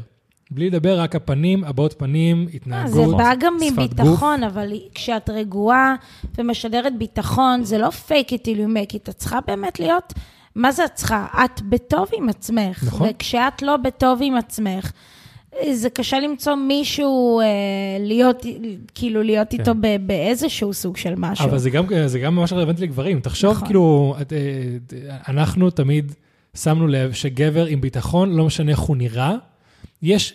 [0.52, 5.30] בלי לדבר, רק הפנים, הבעות פנים, אה, התנהגות, זה בא גם שפת מביטחון, אבל כשאת
[5.30, 5.96] רגועה
[6.38, 10.14] ומשדרת ביטחון, זה לא fake it till you make it, את צריכה באמת להיות,
[10.56, 11.28] מה זה את צריכה?
[11.46, 12.84] את בטוב עם עצמך.
[12.88, 13.08] נכון.
[13.10, 14.92] וכשאת לא בטוב עם עצמך,
[15.74, 17.46] זה קשה למצוא מישהו, אה,
[18.00, 18.46] להיות,
[18.96, 19.60] כאילו, להיות כן.
[19.60, 21.46] איתו ב- באיזשהו סוג של משהו.
[21.46, 23.20] אבל זה גם, זה גם ממש רלוונטי לגברים.
[23.20, 23.68] תחשוב, נכון.
[23.68, 26.12] כאילו, את, אה, אנחנו תמיד
[26.56, 29.36] שמנו לב שגבר עם ביטחון, לא משנה איך הוא נראה,
[30.02, 30.34] יש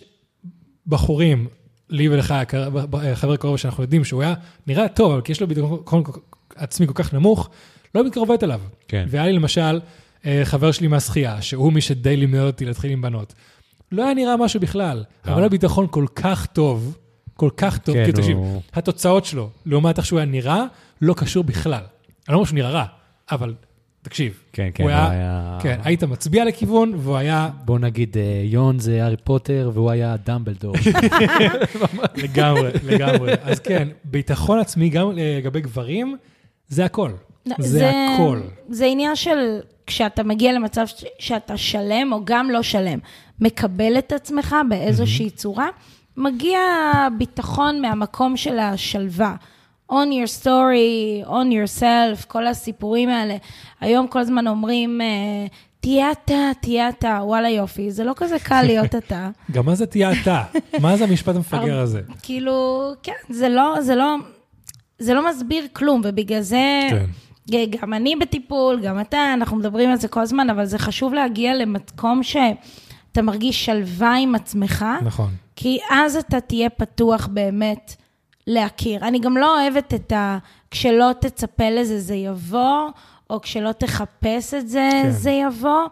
[0.87, 1.47] בחורים,
[1.89, 2.33] לי ולך,
[2.73, 4.33] ב- חבר קרוב שאנחנו יודעים שהוא היה
[4.67, 6.03] נראה טוב, אבל כי יש לו ביטחון
[6.55, 7.49] עצמי כל כך נמוך,
[7.95, 8.61] לא מתקרבת אליו.
[8.87, 9.05] כן.
[9.09, 9.79] והיה לי למשל
[10.25, 13.33] אה, חבר שלי מהשחייה, שהוא מי שדי לימד אותי להתחיל עם בנות.
[13.91, 15.33] לא היה נראה משהו בכלל, לא.
[15.33, 16.97] אבל הביטחון כל כך טוב,
[17.33, 20.63] כל כך טוב, כן, כי תקשיב, הוא- התוצאות שלו, לעומת איך שהוא היה נראה,
[21.01, 21.73] לא קשור בכלל.
[21.73, 21.83] אני
[22.29, 22.85] לא אומר שהוא נראה רע,
[23.31, 23.53] אבל
[24.01, 24.33] תקשיב.
[24.53, 25.57] כן, כן, הוא היה, היה...
[25.61, 30.15] כן, היית מצביע לכיוון, והוא היה בוא נגיד, אה, יון זה הארי פוטר והוא היה
[30.25, 30.73] דמבלדור.
[32.23, 33.33] לגמרי, לגמרי.
[33.43, 36.17] אז כן, ביטחון עצמי גם לגבי גברים,
[36.67, 37.11] זה הכל.
[37.45, 38.39] לא, זה הכל.
[38.69, 39.59] זה עניין של
[39.91, 42.99] כשאתה מגיע למצב ש- שאתה שלם, או גם לא שלם,
[43.39, 45.67] מקבל את עצמך באיזושהי צורה,
[46.17, 46.59] מגיע
[47.17, 49.35] ביטחון מהמקום של השלווה.
[49.91, 53.35] on your story, on yourself, כל הסיפורים האלה.
[53.81, 55.07] היום כל הזמן אומרים, אה,
[55.79, 59.29] תהיה אתה, תהיה אתה, וואלה יופי, זה לא כזה קל להיות אתה.
[59.51, 60.43] גם מה זה תהיה אתה?
[60.79, 62.01] מה זה המשפט המפגר הזה?
[62.23, 64.15] כאילו, כן, זה לא, זה לא,
[64.99, 67.05] זה לא מסביר כלום, ובגלל זה, כן.
[67.49, 71.55] גם אני בטיפול, גם אתה, אנחנו מדברים על זה כל הזמן, אבל זה חשוב להגיע
[71.55, 75.29] למקום שאתה מרגיש שלווה עם עצמך, נכון.
[75.55, 77.95] כי אז אתה תהיה פתוח באמת
[78.47, 79.07] להכיר.
[79.07, 80.37] אני גם לא אוהבת את ה...
[80.71, 82.89] כשלא תצפה לזה, זה יבוא,
[83.29, 85.11] או כשלא תחפש את זה, כן.
[85.11, 85.87] זה יבוא.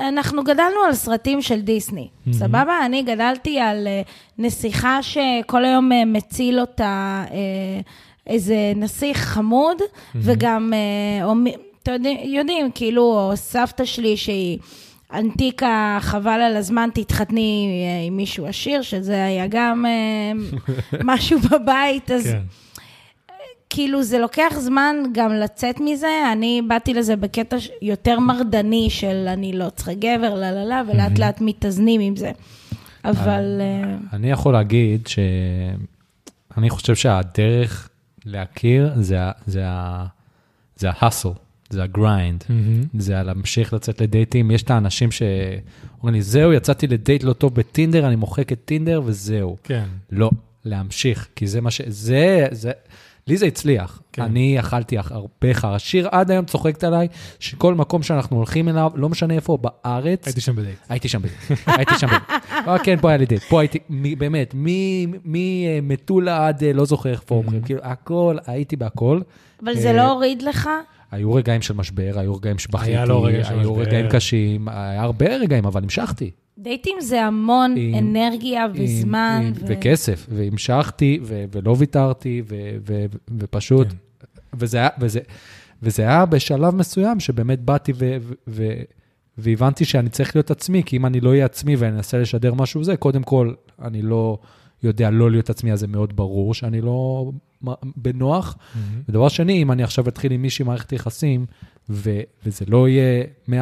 [0.00, 2.86] אנחנו גדלנו על סרטים של דיסני, סבבה?
[2.86, 4.02] אני גדלתי על אה,
[4.38, 7.80] נסיכה שכל היום אה, מציל אותה אה,
[8.26, 9.76] איזה נסיך חמוד,
[10.14, 11.34] וגם, אה, או
[11.82, 14.58] אתם יודעים, יודעים, כאילו, או סבתא שלי שהיא
[15.12, 20.32] אנטיקה, חבל על הזמן, תתחתני אה, עם מישהו עשיר, שזה היה גם אה,
[21.04, 22.24] משהו בבית, אז...
[22.24, 22.42] כן.
[23.70, 26.32] כאילו, זה לוקח זמן גם לצאת מזה.
[26.32, 31.18] אני באתי לזה בקטע יותר מרדני של אני לא צריכה גבר, לא, לא, לא, ולאט
[31.18, 32.32] לאט מתאזנים עם זה.
[33.04, 33.60] אבל...
[34.12, 37.88] אני יכול להגיד שאני חושב שהדרך
[38.26, 39.64] להכיר זה זה
[40.76, 41.38] זה ה-hustle,
[41.70, 42.82] זה ה-grind, מהמם.
[42.98, 44.50] זה להמשיך לצאת לדייטים.
[44.50, 49.02] יש את האנשים שאומרים לי, זהו, יצאתי לדייט לא טוב בטינדר, אני מוחק את טינדר
[49.04, 49.56] וזהו.
[49.62, 49.84] כן.
[50.10, 50.30] לא,
[50.64, 51.80] להמשיך, כי זה מה ש...
[51.86, 52.72] זה, זה...
[53.28, 54.02] לי זה הצליח.
[54.12, 54.22] כן.
[54.22, 55.78] אני אכלתי אח- הרבה חרא.
[55.78, 57.08] שיר עד היום צוחקת עליי,
[57.40, 60.76] שכל מקום שאנחנו הולכים אליו, לא משנה איפה, בארץ, הייתי שם בדייט.
[60.88, 61.34] הייתי שם בדייט.
[61.66, 62.22] הייתי שם בדייט.
[62.68, 63.42] אה, כן, פה היה לי דייט.
[63.42, 64.54] פה הייתי, מ- באמת,
[65.24, 69.20] ממטולה עד אה, לא זוכר איך פה אומרים, כאילו, הכל, הייתי בהכל.
[69.62, 70.68] אבל זה אה, לא הוריד לך?
[71.10, 73.82] היו רגעים של משבר, היו רגעים שבכיתי, היה רגעים של היו משבר.
[73.82, 76.30] רגעים קשים, היה הרבה רגעים, אבל המשכתי.
[76.58, 79.42] דייטים זה המון עם- אנרגיה וזמן.
[79.46, 82.54] עם- ו- וכסף, והמשכתי, ו- ולא ויתרתי, ו-
[82.88, 83.04] ו-
[83.38, 83.96] ופשוט, כן.
[84.54, 85.20] וזה היה, וזה,
[85.82, 88.82] וזה היה בשלב מסוים שבאמת באתי ו- ו- ו-
[89.38, 92.84] והבנתי שאני צריך להיות עצמי, כי אם אני לא אהיה עצמי ואני אנסה לשדר משהו
[92.84, 93.52] זה, קודם כל,
[93.82, 94.38] אני לא
[94.82, 97.30] יודע לא להיות עצמי, אז זה מאוד ברור שאני לא
[97.96, 98.56] בנוח.
[98.74, 99.02] מהמם.
[99.08, 101.46] ודבר שני, אם אני עכשיו אתחיל עם מישהי מערכת יחסים,
[101.90, 103.52] ו- וזה לא יהיה 100%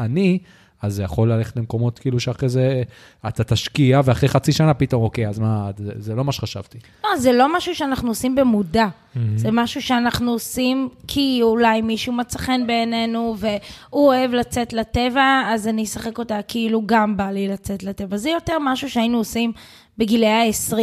[0.00, 0.38] אני,
[0.82, 2.82] אז זה יכול ללכת למקומות כאילו שאחרי זה
[3.28, 6.78] אתה תשקיע, ואחרי חצי שנה פתאום, אוקיי, אז מה, זה, זה לא מה שחשבתי.
[7.04, 8.86] לא, זה לא משהו שאנחנו עושים במודע.
[9.14, 9.38] מהמם.
[9.38, 15.68] זה משהו שאנחנו עושים כי אולי מישהו מצא חן בעינינו, והוא אוהב לצאת לטבע, אז
[15.68, 18.16] אני אשחק אותה כאילו גם בא לי לצאת לטבע.
[18.16, 19.52] זה יותר משהו שהיינו עושים
[19.98, 20.74] בגילאי ה-20,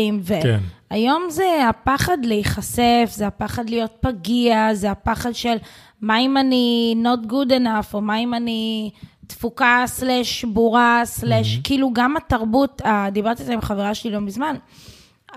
[0.42, 0.60] כן.
[0.92, 5.56] והיום זה הפחד להיחשף, זה הפחד להיות פגיע, זה הפחד של
[6.02, 8.92] מה אם אני not good enough, או מה אם אני
[9.28, 14.20] תפוקה סלש בורה סלש, כאילו גם התרבות, ה- דיברתי על זה עם חברה שלי לא
[14.20, 14.56] מזמן,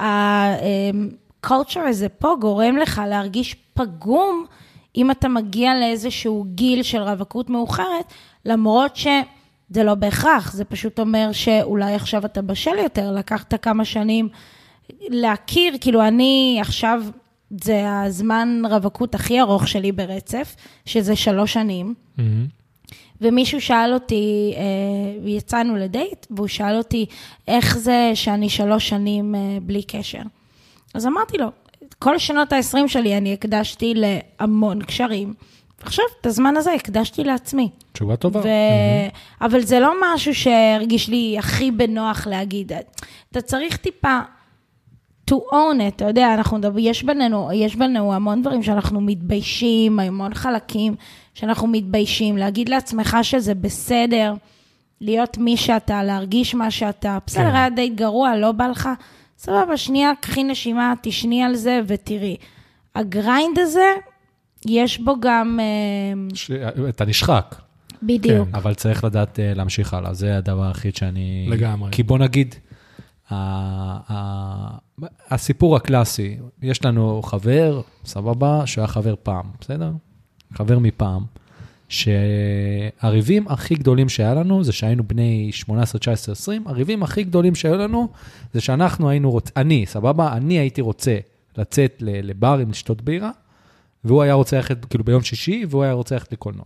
[0.01, 4.45] ה-culture הזה פה גורם לך להרגיש פגום
[4.97, 8.05] אם אתה מגיע לאיזשהו גיל של רווקות מאוחרת,
[8.45, 8.97] למרות
[9.71, 14.29] שזה לא בהכרח, זה פשוט אומר שאולי עכשיו אתה בשל יותר, לקחת כמה שנים
[15.01, 17.03] להכיר, כאילו אני עכשיו,
[17.63, 20.57] זה הזמן רווקות הכי ארוך שלי ברצף,
[20.87, 21.95] שזה שלוש שנים.
[22.19, 22.47] מהמם.
[23.21, 27.07] ומישהו שאל אותי, אה, יצאנו לדייט, והוא שאל אותי,
[27.49, 30.23] איך זה שאני שלוש שנים אה, בלי קשר?
[30.95, 31.47] אז אמרתי לו,
[31.99, 35.35] כל שנות ה-20 שלי אני הקדשתי להמון קשרים,
[35.81, 37.71] ועכשיו, את הזמן הזה הקדשתי לעצמי.
[37.93, 38.41] תשובה טובה.
[38.41, 38.49] ו...
[39.41, 42.73] אבל זה לא משהו שהרגיש לי הכי בנוח להגיד.
[43.31, 44.19] אתה צריך טיפה
[45.31, 50.01] to own it, אתה יודע, אנחנו מדברים, יש בינינו, יש בינינו המון דברים שאנחנו מתביישים,
[50.01, 50.95] המון חלקים
[51.35, 54.35] שאנחנו מתביישים, להגיד לעצמך שזה בסדר,
[55.01, 57.57] להיות מי שאתה, להרגיש מה שאתה, בסדר, כן.
[57.57, 58.89] היה דייט גרוע, לא בא לך,
[59.39, 62.37] סבבה, שנייה, קחי נשימה, תשני על זה ותראי.
[62.95, 63.93] ה grind הזה,
[64.67, 66.51] יש בו גם, אה, ש...
[66.89, 67.55] אתה נשחק,
[68.03, 68.49] בדיוק.
[68.55, 71.47] אבל צריך לדעת אה, להמשיך הלאה, זה הדבר היחיד שאני...
[71.51, 71.91] לגמרי.
[71.93, 72.55] כי בוא נגיד,
[73.31, 73.35] ה-
[74.13, 74.79] ה-
[75.31, 79.91] הסיפור הקלאסי, יש לנו חבר, סבבה, שהיה חבר פעם, בסדר?
[80.55, 81.25] חבר מפעם,
[81.89, 87.77] שהריבים הכי גדולים שהיה לנו, זה שהיינו בני 18, 19, 20, הריבים הכי גדולים שהיו
[87.77, 88.09] לנו,
[88.55, 90.33] זה שאנחנו היינו רוצים, אני, סבבה?
[90.33, 91.19] אני הייתי רוצה
[91.59, 93.31] לצאת ל- לברים לשתות בירה,
[94.09, 96.65] והוא היה רוצה ללכת, כאילו ביום שישי, והוא היה רוצה ללכת לקולנוע.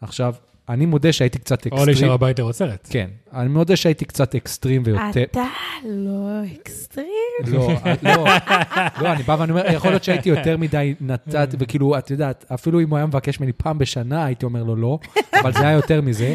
[0.00, 0.34] עכשיו,
[0.68, 1.86] אני מודה שהייתי קצת או אקסטרים.
[1.86, 2.88] להישאר הביתה לראות סרט.
[2.90, 5.22] כן, אני מודה שהייתי קצת אקסטרים ויותר...
[5.22, 5.44] אתה
[5.84, 7.06] לא אקסטרים.
[7.46, 7.68] לא,
[8.02, 8.26] לא,
[9.02, 12.80] לא, אני בא ואני אומר, יכול להיות שהייתי יותר מדי נתת, וכאילו, את יודעת, אפילו
[12.80, 14.98] אם הוא היה מבקש ממני פעם בשנה, הייתי אומר לו לא,
[15.40, 16.34] אבל זה היה יותר מזה.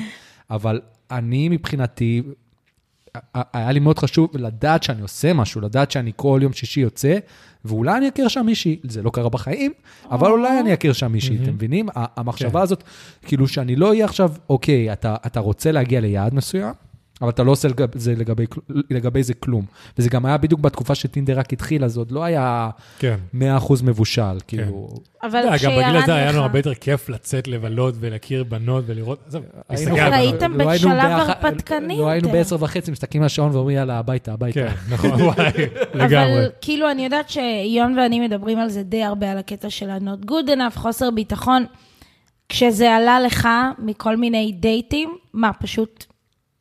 [0.50, 2.22] אבל אני מבחינתי,
[3.34, 7.18] היה לי מאוד חשוב לדעת שאני עושה משהו, לדעת שאני כל יום שישי יוצא,
[7.66, 9.72] ואולי אני אכיר שם מישהי, זה לא קרה בחיים,
[10.12, 11.90] אבל אולי אני אכיר שם מישהי, אתם מבינים?
[11.96, 12.84] המחשבה הזאת,
[13.26, 16.74] כאילו שאני לא אהיה עכשיו, אוקיי, אתה רוצה להגיע ליעד מסוים,
[17.22, 18.46] אבל אתה לא עושה לגב- זה לגבי,
[18.90, 19.66] לגבי זה כלום.
[19.98, 23.16] וזה גם היה בדיוק בתקופה שטינדר רק התחיל, אז עוד לא היה כן.
[23.34, 23.38] 100%
[23.84, 24.90] מבושל, כאילו...
[25.24, 27.96] אבל אתה יודע, גם בגיל כשירד הזה היה לנו לך, הרבה יותר כיף לצאת לבלות
[28.00, 30.14] ולהכיר בנות ולראות, עזוב, להסתכל על.
[30.14, 32.38] הייתם לא בשלב הרפתקני לא היינו יותר.
[32.38, 34.60] בעשר וחצי, מסתכלים על השעון ואומרים, יאללה, הביתה, הביתה.
[34.60, 35.52] כן, נכון, וואי,
[35.94, 36.34] לגמרי.
[36.40, 40.26] אבל כאילו, אני יודעת שיון ואני מדברים על זה די הרבה, על הקטע של ה-not
[40.26, 41.66] good enough, חוסר ביטחון.
[42.50, 43.48] כשזה עלה לך
[43.80, 46.06] מכל מיני דייטים, מה, פשוט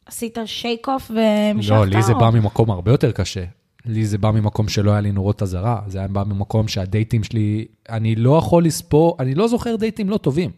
[0.09, 1.71] עשית שייק אוף והמשכת?
[1.71, 3.45] לא, לי זה בא ממקום הרבה יותר קשה.
[3.87, 7.67] לי זה בא ממקום שלא היה לי נורות אזהרה, זה היה בא ממקום שהדייטים שלי,
[7.89, 10.51] אני לא יכול לספור, אני לא זוכר דייטים לא טובים.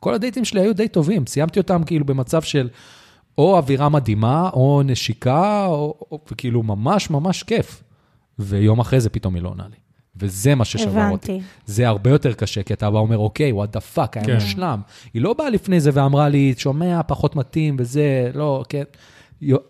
[0.00, 2.68] כל הדייטים שלי היו די טובים, סיימתי אותם כאילו במצב של
[3.38, 7.82] או אווירה מדהימה, או נשיקה, או, או כאילו ממש ממש כיף.
[8.38, 9.76] ויום אחרי זה פתאום היא לא עונה לי.
[10.16, 11.32] וזה מה ששבר אותי.
[11.32, 11.40] הבנתי.
[11.66, 14.34] זה הרבה יותר קשה, כי אתה בא ואומר, אוקיי, what the fuck, היה כן.
[14.34, 14.80] מושלם.
[15.14, 18.82] היא לא באה לפני זה ואמרה לי, שומע, פחות מתאים וזה, לא, כן.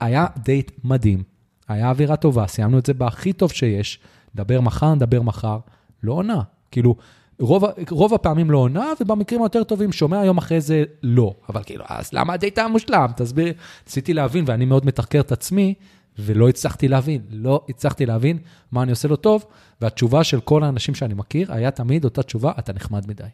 [0.01, 1.23] היה דייט מדהים,
[1.69, 3.99] היה אווירה טובה, סיימנו את זה בהכי טוב שיש,
[4.35, 5.59] נדבר מחר, נדבר מחר,
[6.03, 6.41] לא עונה.
[6.71, 6.97] כאילו,
[7.41, 11.35] רוב, רוב הפעמים לא עונה, ובמקרים היותר טובים שומע יום אחרי זה לא.
[11.49, 13.07] אבל כאילו, אז למה הדייט היה מושלם?
[13.17, 13.53] תסביר.
[13.87, 15.75] ניסיתי להבין, ואני מאוד מתחקר את עצמי,
[16.19, 18.39] ולא הצלחתי להבין, לא הצלחתי להבין
[18.73, 19.47] מה אני עושה לו טוב,
[19.81, 23.25] והתשובה של כל האנשים שאני מכיר היה תמיד אותה תשובה, אתה נחמד מדי.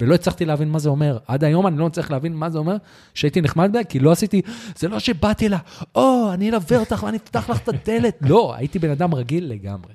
[0.00, 1.18] ולא הצלחתי להבין מה זה אומר.
[1.26, 2.76] עד היום אני לא מצליח להבין מה זה אומר
[3.14, 4.42] שהייתי נחמד מדי, כי לא עשיתי,
[4.76, 5.58] זה לא שבאתי לה,
[5.94, 8.18] או, אני אלווה אותך ואני אפתח לך את הדלת.
[8.30, 9.92] לא, הייתי בן אדם רגיל לגמרי.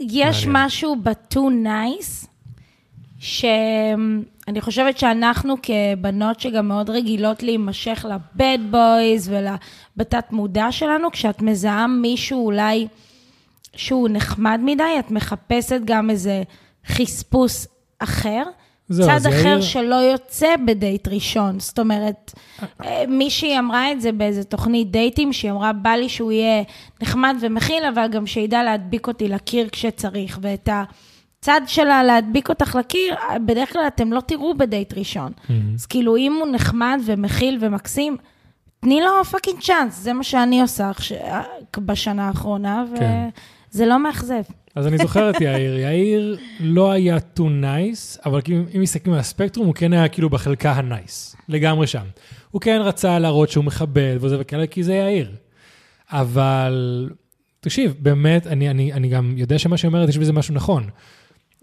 [0.00, 0.66] יש מעניין.
[0.66, 2.26] משהו ב-too nice,
[4.52, 11.86] שאני חושבת שאנחנו כבנות שגם מאוד רגילות להימשך לבד בויז ולבתת מודע שלנו, כשאת מזהה
[11.86, 12.86] מישהו אולי
[13.76, 16.42] שהוא נחמד מדי, את מחפשת גם איזה
[16.86, 17.66] חספוס
[17.98, 18.42] אחר.
[18.88, 21.60] זהו, צד זה אחר יאיר- שלא יוצא בדייט ראשון.
[21.60, 22.32] זאת אומרת,
[22.84, 26.62] אה, מישהי אמרה את זה באיזה תוכנית דייטים, שהיא אמרה, בא לי שהוא יהיה
[27.02, 30.38] נחמד ומכיל, אבל גם שידע להדביק אותי לקיר כשצריך.
[30.42, 30.68] ואת
[31.42, 33.14] הצד שלה להדביק אותך לקיר,
[33.46, 35.32] בדרך כלל אתם לא תראו בדייט ראשון.
[35.74, 38.16] אז כאילו, אם הוא נחמד ומכיל ומקסים,
[38.80, 41.12] תני לו fucking צ'אנס, זה מה שאני עושה עכש-
[41.78, 43.28] בשנה האחרונה, כן.
[43.74, 44.42] וזה לא מאכזב.
[44.74, 49.20] אז אני זוכר את יאיר, יאיר לא היה too nice, אבל כאילו, אם מסתכלים על
[49.20, 52.04] הספקטרום, הוא כן היה כאילו בחלקה ה nice, לגמרי שם.
[52.50, 55.30] הוא כן רצה להראות שהוא מכבד וזה וכאלה, כי זה יאיר.
[56.10, 57.08] אבל,
[57.60, 60.84] תקשיב, באמת, אני, אני, אני גם יודע שמה שהיא אומרת, יש בזה משהו נכון.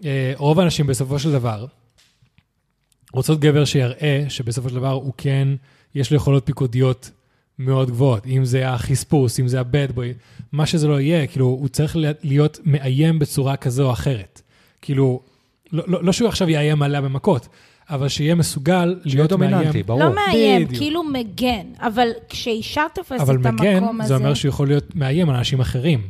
[0.04, 1.66] אה, רוב האנשים בסופו של דבר
[3.12, 5.48] רוצות גבר שיראה שבסופו של דבר הוא כן,
[5.94, 7.10] יש לו יכולות פיקודיות
[7.58, 8.26] מאוד גבוהות.
[8.26, 10.12] אם זה החספוס, אם זה הבד בוי,
[10.52, 14.42] מה שזה לא יהיה, כאילו, הוא צריך להיות מאיים בצורה כזו או אחרת.
[14.82, 15.20] כאילו,
[15.72, 17.48] לא, לא, לא שהוא עכשיו יאיים עליה במכות,
[17.90, 19.86] אבל שיהיה מסוגל שיהיה להיות דומיננטי, מאיים.
[19.86, 20.00] ברור.
[20.04, 20.82] לא מאיים, בדיוק.
[20.82, 24.08] כאילו מגן, אבל כשאישה תופסת אבל את מגן, המקום הזה...
[24.08, 26.00] זה אומר שהוא יכול להיות מאיים על אנשים אחרים.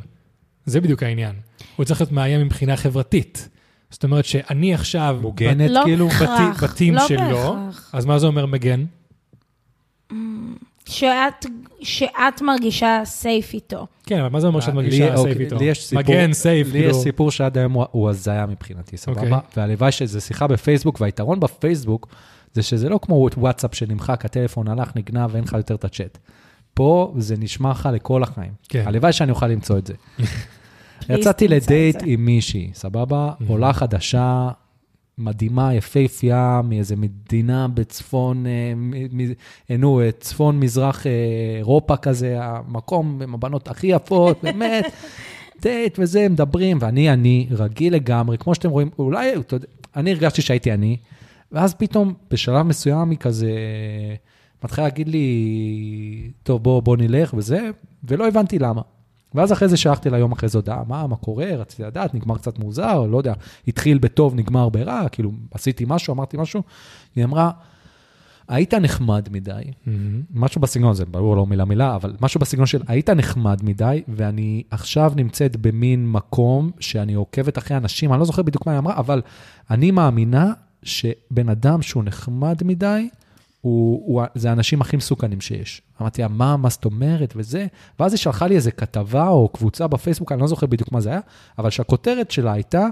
[0.67, 1.35] זה בדיוק העניין.
[1.77, 3.49] הוא צריך להיות מאיים מבחינה חברתית.
[3.91, 5.19] זאת אומרת שאני עכשיו...
[5.23, 6.31] מוגנת, לא כאילו, בהכרח.
[6.65, 7.91] בתי- בתים לא שלו, בהכרח.
[7.93, 8.85] אז מה זה אומר מגן?
[10.87, 11.47] שאת,
[11.81, 13.87] שאת מרגישה סייף איתו.
[14.07, 15.57] כן, אבל מה זה אומר שאת לי- מרגישה אוקיי, סייף איתו?
[15.59, 16.91] לי יש סיפור, מגן, סייף, לי כאילו...
[16.91, 19.25] יש סיפור שעד היום הוא- הוא הזיה מבחינתי, אוקיי.
[19.25, 19.39] סבבה?
[19.57, 22.07] והלוואי שזה שיחה בפייסבוק, והיתרון בפייסבוק
[22.53, 26.19] זה שזה לא כמו וואטסאפ שנמחק, הטלפון הלך, נגנב, ואין לך יותר את הצ'אט.
[26.75, 28.53] פה זה נשמע לך לכל החיים.
[28.69, 28.83] כן.
[28.87, 29.95] הלוואי שאני אוכל למצוא את זה.
[31.09, 31.97] יצאתי לדייט.
[32.05, 33.33] עם מישהי, סבבה?
[33.41, 33.45] Mhm.
[33.49, 34.49] עולה חדשה,
[35.19, 38.73] מדהימה, יפהפייה, מאיזה מדינה בצפון, אה,
[39.71, 41.13] אה, נו, אה, צפון מזרח אה,
[41.57, 44.85] אירופה כזה, המקום עם הבנות הכי יפות, באמת,
[45.63, 50.43] דייט וזה, מדברים, ואני אני, רגיל לגמרי, כמו שאתם רואים, אולי, אתה יודע, אני הרגשתי
[50.43, 50.97] שהייתי אני,
[51.53, 53.51] ואז פתאום, בשלב מסוים, היא כזה
[54.65, 57.71] מתחילה להגיד לי, טוב, בוא, בוא נלך וזה,
[58.05, 58.83] ולא הבנתי למה.
[59.35, 62.39] ואז אחרי זה שלחתי לה יום אחרי זה הודעה, מה, מה קורה, רציתי לדעת, נגמר
[62.39, 63.33] קצת מוזר, לא יודע,
[63.69, 66.63] התחיל בטוב, נגמר ברע, כאילו, עשיתי משהו, אמרתי משהו.
[67.17, 67.51] היא אמרה,
[68.49, 70.23] היית נחמד מדי, מהמם.
[70.35, 74.63] משהו בסגנון הזה, ברור לא מילה מילה, אבל משהו בסגנון של היית נחמד מדי, ואני
[74.71, 78.97] עכשיו נמצאת במין מקום שאני עוקבת אחרי אנשים, אני לא זוכר בדיוק מה היא אמרה,
[78.97, 79.23] אבל
[79.71, 80.53] אני מאמינה
[80.83, 83.09] שבן אדם שהוא נחמד מדי,
[83.61, 85.83] הוא, הוא, זה האנשים הכי מסוכנים שיש.
[86.01, 87.67] אמרתי לה, מה, מה זאת אומרת וזה?
[88.01, 91.11] ואז היא שלחה לי איזה כתבה או קבוצה בפייסבוק, אני לא זוכר בדיוק מה זה
[91.11, 91.21] היה,
[91.59, 92.87] אבל שהכותרת שלה הייתה,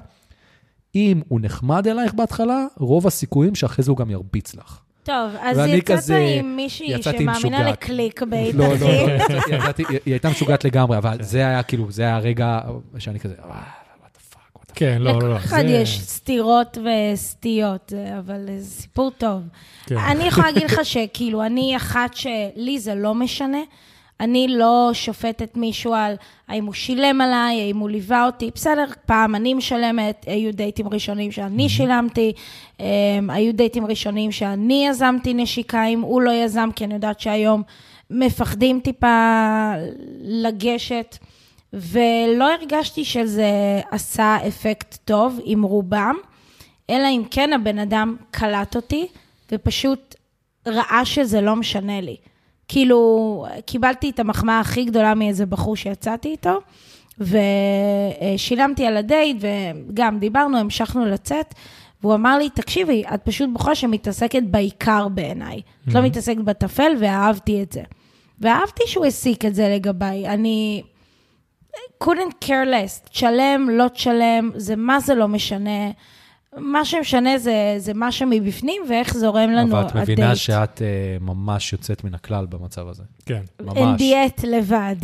[0.95, 4.79] אם הוא נחמד אלייך בהתחלה, רוב הסיכויים שאחרי זה הוא גם ירביץ לך.
[5.03, 7.71] טוב, אז יצאת כזה- עם מישהי שמאמינה.
[7.71, 8.75] ל click bait, לא, לא.
[8.81, 9.13] לא,
[9.57, 12.61] יצאתי- היא הייתה משוגעת לגמרי, אבל זה היה כאילו, זה היה הרגע
[12.99, 13.63] שאני כזה, "אה,
[14.01, 15.35] what the fuck, what the כן, לא, לא, לא.
[15.35, 16.79] לכל אחד זה- יש סתירות
[17.13, 19.41] וסטיות, אבל זה סיפור טוב.
[19.87, 19.97] כן.
[19.97, 23.59] אני יכולה להגיד לך שכאילו, אני אחת שלי זה לא משנה.
[24.21, 26.15] אני לא שופטת מישהו על
[26.49, 28.51] האם הוא שילם עליי, האם הוא ליווה אותי.
[28.55, 32.33] בסדר, פעם אני משלמת, היו דייטים ראשונים שאני שילמתי,
[32.81, 32.85] אמ,
[33.31, 37.63] היו דייטים ראשונים שאני יזמתי נשיקה, אם הוא לא יזם, כי אני יודעת שהיום
[38.11, 39.71] מפחדים טיפה
[40.23, 41.17] לגשת.
[41.73, 46.15] ולא הרגשתי שזה עשה אפקט טוב עם רובם,
[46.91, 49.07] אלא אם כן הבן אדם קלט אותי,
[49.53, 50.15] ופשוט
[50.67, 52.17] ראה שזה לא משנה לי.
[52.69, 56.59] כאילו, קיבלתי את המחמאה הכי גדולה מאיזה בחור שיצאתי איתו,
[57.21, 61.55] ושילמתי על הדייט, וגם דיברנו, המשכנו לצאת,
[62.03, 65.61] והוא אמר לי, תקשיבי, את פשוט בחורה שמתעסקת בעיקר בעיניי.
[65.89, 67.83] את לא מתעסקת בטפל, ואהבתי את זה.
[68.41, 70.29] ואהבתי שהוא הסיק את זה לגביי.
[70.29, 70.83] אני
[72.05, 75.91] couldn't care less, תשלם, לא תשלם, זה מה זה לא משנה.
[76.57, 79.97] מה שמשנה זה, זה מה שמבפנים ואיך זורם לנו אבל הדייט.
[79.97, 80.87] את מבינה שאת אה,
[81.21, 83.03] ממש יוצאת מן הכלל במצב הזה.
[83.27, 83.43] כן.
[83.63, 83.77] ממש.
[83.77, 84.97] אין דיאט לבד.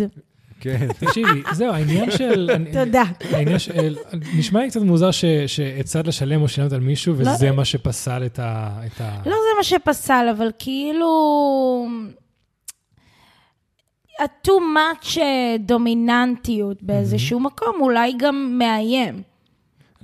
[0.60, 0.86] כן.
[1.00, 2.50] תקשיבי, זהו, העניין של...
[2.84, 3.02] תודה.
[3.32, 3.96] העניין של...
[4.38, 7.30] נשמע לי קצת מוזר ש- שהצעת לשלם או שילמת על מישהו, לא.
[7.30, 8.26] וזה מה שפסל.
[8.26, 11.08] את ה- לא זה מה שפסל, אבל כאילו...
[14.20, 19.22] ה-too much אה, דומיננטיות באיזשהו מקום אולי גם מאיים.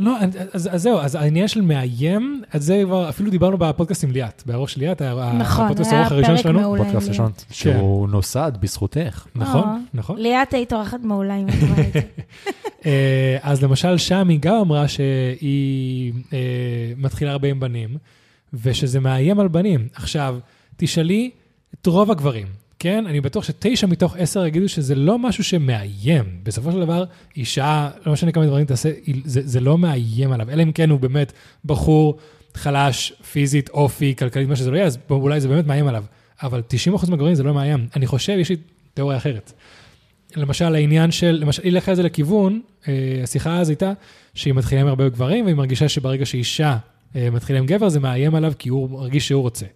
[0.00, 0.16] לא,
[0.52, 4.42] אז, אז זהו, אז העניין של מאיים, על זה כבר, אפילו דיברנו בפודקאסט עם ליאת,
[4.46, 5.02] בארוך של ליאת,
[5.38, 6.60] נכון, הפודקאסט היה הארוך הראשון פרק שלנו.
[6.60, 6.84] מעולה.
[6.84, 7.10] פודקאסט לי.
[7.10, 9.26] ראשון, שהוא נוסד בזכותך.
[9.34, 9.76] נכון, אה.
[9.94, 10.18] נכון.
[10.18, 12.00] ליאת היית אורחת מעולה זה.
[12.86, 16.38] אה, אז למשל, שם היא גם אמרה שהיא אה,
[16.96, 17.96] מתחילה הרבה עם בנים,
[18.54, 19.88] ושזה מאיים על בנים.
[19.94, 20.38] עכשיו,
[20.76, 21.30] תשאלי
[21.74, 22.46] את רוב הגברים,
[22.82, 23.06] כן?
[23.06, 26.24] אני בטוח שתשע מתוך עשר יגידו שזה לא משהו שמאיים.
[26.42, 27.04] בסופו של דבר,
[27.36, 28.90] אישה, לא משנה כמה דברים תעשה,
[29.24, 31.32] זה, זה לא מאיים עליו, אלא אם כן הוא באמת
[31.64, 32.16] בחור
[32.54, 36.04] חלש, פיזית, אופי, כלכלית, מה שזה לא יהיה, אז אולי זה באמת מאיים עליו.
[36.42, 36.62] אבל
[36.94, 37.86] 90% מהגברים זה לא מאיים.
[37.96, 38.56] אני חושב, יש לי
[38.94, 39.52] תיאוריה אחרת.
[40.36, 43.92] למשל, העניין של, למשל, היא לקחה את זה לכיוון, אה, השיחה אז הייתה
[44.34, 46.76] שהיא מתחילה עם הרבה גברים, והיא מרגישה שברגע שאישה
[47.16, 49.66] אה, מתחילה עם גבר, זה מאיים עליו כי הוא מרגיש שהוא רוצה.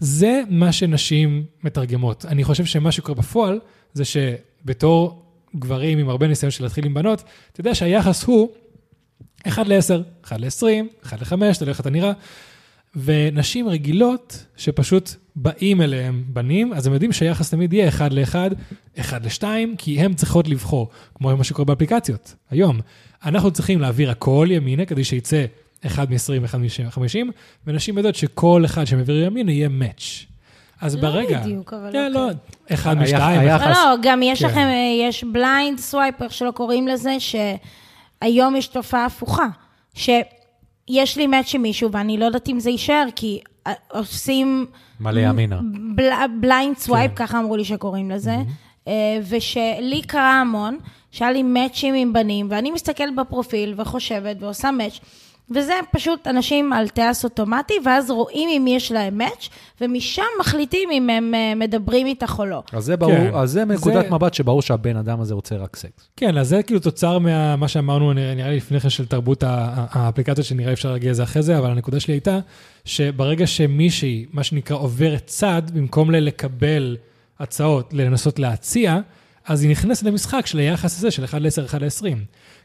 [0.00, 2.24] זה מה שנשים מתרגמות.
[2.24, 3.60] אני חושב שמה שקורה בפועל,
[3.92, 5.22] זה שבתור
[5.56, 7.22] גברים עם הרבה ניסיון של להתחיל עם בנות,
[7.52, 8.48] אתה יודע שהיחס הוא
[9.48, 12.12] 1 ל-10, 1 ל-20, 1 ל-5, תלוי איך אתה נראה.
[12.96, 18.34] ונשים רגילות, שפשוט באים אליהם בנים, אז הם יודעים שהיחס תמיד יהיה 1 ל-1,
[19.00, 19.44] 1 ל-2,
[19.78, 22.80] כי הן צריכות לבחור, כמו מה שקורה באפליקציות היום.
[23.24, 25.44] אנחנו צריכים להעביר הכל ימינה כדי שיצא
[25.86, 27.32] 1 מ-20, 1 מ-50,
[27.66, 30.02] ונשים יודעות שכל אחד שהם העבירו ימינה יהיה match.
[30.80, 31.40] אז לא ברגע...
[31.40, 32.74] בדיוק, אבל כן, לא, אוקיי.
[32.74, 34.48] 1 היח- מ-2, היחס- לא, לא, גם יש כן.
[34.48, 39.46] לכם, אה, יש blind swipe, איך שלא קוראים לזה, שהיום יש תופעה הפוכה,
[39.94, 44.66] שיש לי match עם מישהו ואני לא יודעת אם זה יישאר, כי אה, עושים...
[45.00, 45.60] מלא ימינה.
[45.94, 46.08] בל,
[46.40, 47.26] blind swipe, כן.
[47.26, 48.36] ככה אמרו לי שקוראים לזה,
[48.88, 48.92] אה,
[49.28, 50.78] ושלי קרה המון,
[51.10, 54.98] שהיה לי מאצ'ים עם בנים, ואני מסתכלת בפרופיל וחושבת ועושה match,
[55.50, 59.48] וזה פשוט אנשים על טייס אוטומטי, ואז רואים אם יש להם match,
[59.80, 62.62] ומשם מחליטים אם הם אה, מדברים איתך או לא.
[62.72, 63.30] אז זה ברור, כן.
[63.34, 66.08] אז זה מנקודת זה- מבט שברור שהבן אדם הזה רוצה רק סקס.
[66.16, 67.18] כן, אז זה כאילו תוצר
[67.58, 71.42] מה שאמרנו, נראה נראה לי לפני כן, של תרבות האפליקציות, שנראה אפשר להגיע לזה אחרי
[71.42, 72.38] זה, אבל הנקודה שלי הייתה,
[72.84, 76.96] שברגע שמישהי, מה שנקרא, עוברת צד, במקום לקבל
[77.40, 78.98] הצעות, לנסות להציע,
[79.46, 82.14] אז היא נכנסת למשחק של היחס הזה, של 1 ל-10, 1 ל-20.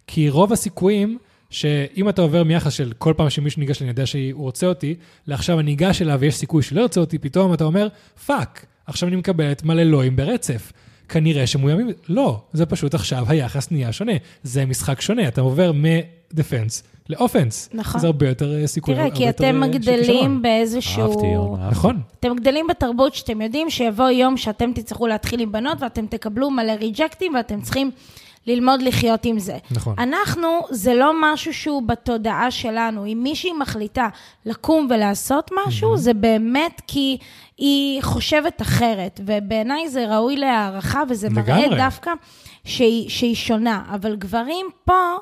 [0.08, 1.18] כי רוב הסיכויים,
[1.54, 4.96] שאם אתה עובר מיחס של כל פעם שמישהו ניגש, אני יודע שהוא רוצה אותי,
[5.28, 7.88] לעכשיו אני ניגש אליו ויש סיכוי שלא ירצה אותי, פתאום אתה אומר,
[8.26, 10.72] fuck, עכשיו אני מקבלת מלא לואים ברצף.
[11.10, 14.12] כנראה שמאוימים, לא, זה פשוט עכשיו היחס נהיה שונה.
[14.44, 17.70] זה משחק שונה, אתה עובר מ defense לאופנס.
[17.74, 18.02] נכון.
[18.02, 20.42] זה הרבה יותר אה, סיכוי, תראה, כי אתם אה, מגדלים.
[20.42, 21.02] באיזשהו...
[21.02, 21.64] אהבתי, אורנה.
[21.64, 21.76] אהבתי.
[21.76, 26.52] נכון, אתם גדלים בתרבות שאתם יודעים שיבוא יום שאתם תצטרכו להתחיל עם בנות ואתם תקבלו
[26.52, 27.92] מלא ריג'קטים ואתם צריכים
[28.48, 29.58] ללמוד לחיות עם זה.
[29.72, 29.96] נכון.
[29.98, 33.06] אנחנו, זה לא משהו שהוא בתודעה שלנו.
[33.06, 34.08] אם מישהי מחליטה
[34.46, 37.18] לקום ולעשות משהו, זה באמת כי
[37.58, 41.78] היא חושבת אחרת, ובעיניי זה ראוי להערכה, וזה מראה לגמרי.
[41.78, 42.12] דווקא
[42.66, 43.84] שהיא, שהיא שונה.
[43.94, 45.18] אבל גברים פה...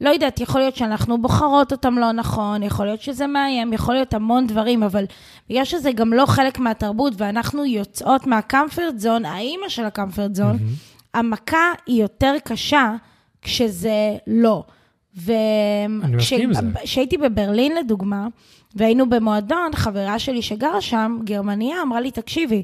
[0.00, 4.14] לא יודעת, יכול להיות שאנחנו בוחרות אותם לא נכון, יכול להיות שזה מאיים, יכול להיות
[4.14, 5.04] המון דברים, אבל
[5.50, 10.58] בגלל שזה גם לא חלק מהתרבות ואנחנו יוצאות מהקמפרט זון, האימא של הקמפרט זון,
[11.14, 12.94] המכה היא יותר קשה
[13.42, 14.64] כשזה לא.
[16.14, 18.26] וכשהייתי בברלין לדוגמה,
[18.74, 22.62] והיינו במועדון, חברה שלי שגרה שם, גרמניה, אמרה לי, תקשיבי,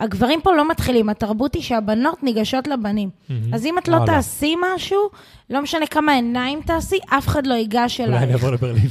[0.00, 3.10] הגברים פה לא מתחילים, התרבות היא שהבנות ניגשות לבנים.
[3.52, 4.06] אז אם את לא וואלה.
[4.12, 5.10] תעשי משהו,
[5.50, 8.34] לא משנה כמה עיניים תעשי, אף אחד לא ייגש אולי אני אלייך.
[8.34, 8.88] אעבור לברלין.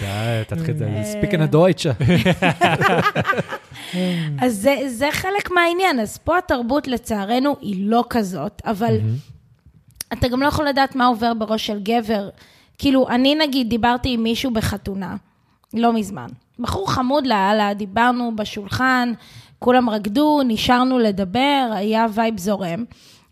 [0.00, 1.04] די, תתחיל, אה.
[1.04, 1.92] ספיקן דויטשה.
[4.42, 6.00] אז זה, זה חלק מהעניין.
[6.00, 8.96] אז פה התרבות, לצערנו, היא לא כזאת, אבל
[10.12, 12.28] אתה גם לא יכול לדעת מה עובר בראש של גבר.
[12.78, 15.16] כאילו, אני נגיד דיברתי עם מישהו בחתונה,
[15.74, 16.26] לא מזמן.
[16.58, 19.12] בחור חמוד לאללה, דיברנו בשולחן,
[19.64, 22.84] כולם רקדו, נשארנו לדבר, היה וייב זורם.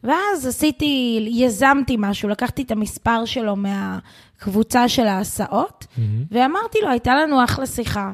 [0.05, 5.87] ואז עשיתי, יזמתי משהו, לקחתי את המספר שלו מהקבוצה של ההסעות,
[6.31, 8.13] ואמרתי לו, הייתה לנו אחלה שיחה.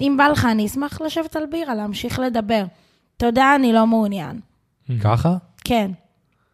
[0.00, 2.64] אם בא לך, אני אשמח לשבת על בירה, להמשיך לדבר.
[3.16, 4.40] תודה, אני לא מעוניין.
[5.00, 5.36] ככה?
[5.64, 5.90] כן.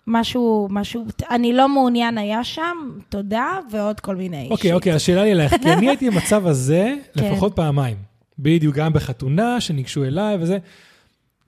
[0.06, 2.76] משהו, משהו, אני לא מעוניין היה שם,
[3.08, 4.72] תודה, ועוד כל מיני אוקיי, שיט.
[4.72, 7.32] אוקיי, השאלה לי אלייך, כי אני הייתי במצב הזה כן.
[7.32, 8.11] לפחות פעמיים.
[8.42, 10.58] בדיוק, גם בחתונה, שניגשו אליי וזה.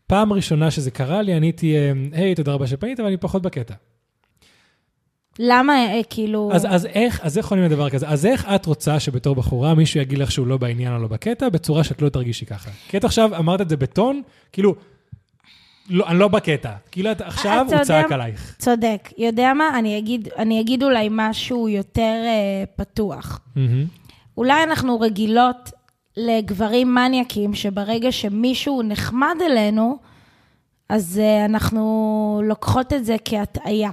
[0.06, 3.42] פעם ראשונה שזה קרה לי, אני הייתי, אה, היי, תודה רבה שפנית, אבל אני פחות
[3.42, 3.74] בקטע.
[5.38, 6.50] למה, אה, כאילו...
[6.52, 8.08] אז, אז איך, אז איך עונים לדבר כזה?
[8.08, 11.48] אז איך את רוצה שבתור בחורה מישהו יגיד לך שהוא לא בעניין או לא בקטע,
[11.48, 12.70] בצורה שאת לא תרגישי ככה?
[12.88, 14.22] כי את עכשיו אמרת את זה בטון,
[14.52, 14.74] כאילו,
[15.90, 16.72] לא, אני לא בקטע.
[16.90, 18.56] כאילו את עכשיו הוא צעק עלייך.
[18.58, 19.08] צודק.
[19.18, 19.78] יודע מה?
[19.78, 23.40] אני אגיד, אני אגיד אולי משהו יותר אה, פתוח.
[23.56, 23.84] מהמם.
[24.36, 25.70] אולי אנחנו רגילות
[26.16, 29.98] לגברים מניאקים, שברגע שמישהו נחמד אלינו,
[30.88, 33.90] אז אה, אנחנו לוקחות את זה כהטעיה.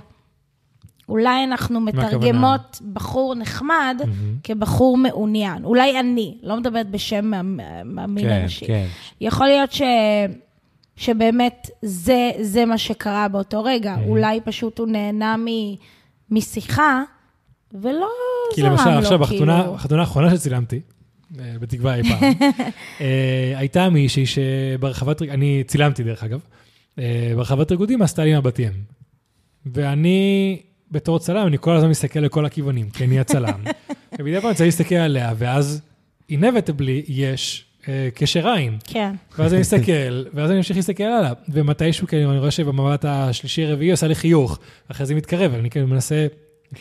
[1.10, 4.02] אולי אנחנו מתרגמות בחור נחמד
[4.44, 5.64] כבחור מעוניין.
[5.64, 7.32] אולי אני, לא מדברת בשם
[7.86, 8.68] מהמין כן, האנושי.
[8.68, 8.86] כן.
[9.22, 9.82] יכול להיות ש...
[10.96, 13.96] שבאמת זה, זה מה שקרה באותו רגע.
[14.08, 15.46] אולי פשוט הוא נהנה מ...
[16.32, 17.04] משיחה,
[17.74, 18.08] ולא
[18.56, 19.46] כי זרם למשל, לו, עכשיו, כאילו.
[19.46, 20.80] בחתונה בחתונה האחרונה שצילמתי,
[21.32, 22.24] בתקווה אי פעם,
[23.02, 26.40] אה, הייתה מישהי שברחבת, אני צילמתי דרך אגב,
[27.00, 28.72] אה, ברחבת ריקודים עשתה לי מבטים.
[29.66, 30.60] ואני,
[30.92, 33.64] בתור צלם, אני כל הזמן מסתכל לכל הכיוונים, כי אני הצלם.
[34.20, 35.82] ומדי פעם צריך להסתכל עליה, ואז
[36.32, 38.78] inevitably יש אה, קשר עין.
[38.84, 39.16] כן.
[39.38, 44.08] ואז אני מסתכל, ואז אני ממשיך להסתכל עליו, ומתישהו כאילו אני רואה שבמבט השלישי-רביעי עושה
[44.08, 46.28] לי חיוך, אחרי זה מתקרב, אני כאילו מנסה,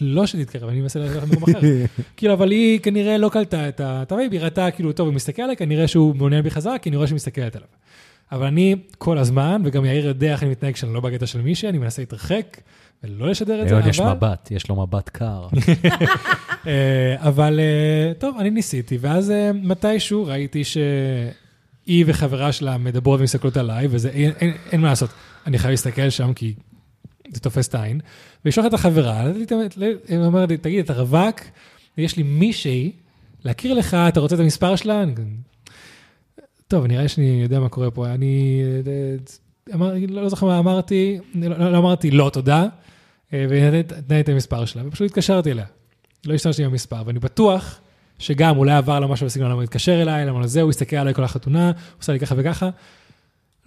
[0.00, 1.60] לא שתתקרב, אני מנסה ללכת למקום אחר.
[2.16, 5.06] כאילו, אבל היא כנראה לא קלטה את ה- את ה vibe, היא ראתה כאילו, טוב,
[5.06, 7.68] הוא מסתכל עליי, כנראה שהוא מעוניין בי חזרה, כי אני רואה שהיא מסתכלת עליו.
[8.32, 11.68] אבל אני כל הזמן, וגם יאיר יודע איך אני מתנהג כשאני לא בקטע של מישהי,
[11.68, 12.60] אני מנסה להתרחק
[13.04, 14.12] ולא לשדר את זה, ליאון יש אבל...
[14.12, 15.46] מבט, יש לו מבט קר.
[16.66, 23.56] אה, אבל אה, טוב, אני ניסיתי, ואז אה, מתישהו ראיתי שהיא וחברה שלה מדברות ומסתכלות
[23.56, 25.10] עליי, וזה, אין, אין, אין מה לעשות,
[25.46, 26.54] אני חייב להסתכל שם כי
[27.32, 28.00] זה תופס את העין.
[28.44, 29.26] ולשלוח את החברה,
[30.08, 31.40] היא אומרת לי, תגיד, אתה רווק,
[31.98, 32.92] יש לי מישהי,
[33.44, 35.04] להכיר לך, אתה רוצה את המספר שלה?
[36.68, 38.06] טוב, נראה שאני יודע מה קורה פה.
[38.06, 42.66] אני אה, לא זוכר מה אמרתי, לא, לא, לא אמרתי לא, תודה,
[43.32, 45.64] אה, ונתן לי את המספר שלה, ופשוט התקשרתי אליה.
[46.26, 47.80] לא השתמשתי במספר, ואני בטוח
[48.18, 51.24] שגם אולי עבר לה משהו בסגנון, הוא התקשר אליי, למה לזה, הוא הסתכל עליי כל
[51.24, 52.70] החתונה, הוא עושה לי ככה וככה.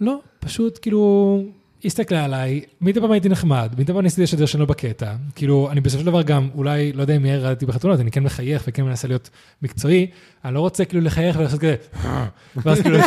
[0.00, 1.44] לא, פשוט כאילו,
[1.86, 5.14] הסתכלה עליי, מדי פעם הייתי נחמד, מדי פעם ניסיתי לשדר שאני לא בקטע.
[5.34, 8.22] כאילו, אני בסופו של דבר גם, אולי, לא יודע אם יאיר ראיתי בחתונות, אני כן
[8.22, 9.30] מחייך וכן מנסה להיות
[9.62, 10.06] מקצועי,
[10.44, 11.76] אני לא רוצה כאילו לחייך ולעשות כזה,
[12.56, 12.98] ואז כאילו,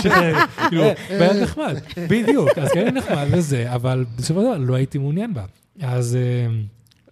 [0.70, 0.84] כאילו,
[1.20, 1.76] בעיה נחמד,
[2.10, 5.44] בדיוק, אז כן נחמד וזה, אבל בסופו של דבר לא הייתי מעוניין בה.
[5.82, 6.18] אז...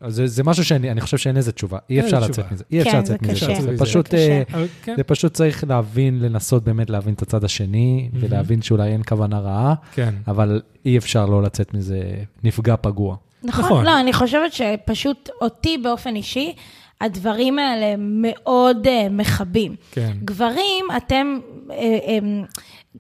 [0.02, 2.48] אז זה, זה משהו שאני אני חושב שאין לזה תשובה, אי אפשר לצאת תשובה.
[2.52, 3.34] מזה, אי אפשר כן, לצאת זה מזה.
[3.34, 3.62] קשה.
[3.62, 4.44] זה זה פשוט, קשה.
[4.54, 8.10] אה, כן, זה פשוט צריך להבין, לנסות באמת להבין את הצד השני.
[8.14, 10.14] ולהבין שאולי אין כוונה רעה, כן.
[10.28, 12.02] אבל אי אפשר לא לצאת מזה
[12.44, 13.16] נפגע פגוע.
[13.44, 13.86] נכון, נכון.
[13.86, 16.54] לא, אני חושבת שפשוט אותי באופן אישי,
[17.02, 19.76] הדברים האלה מאוד uh, מכבים.
[19.92, 20.12] כן.
[20.24, 21.40] גברים, אתם,
[21.72, 22.20] אה, אה,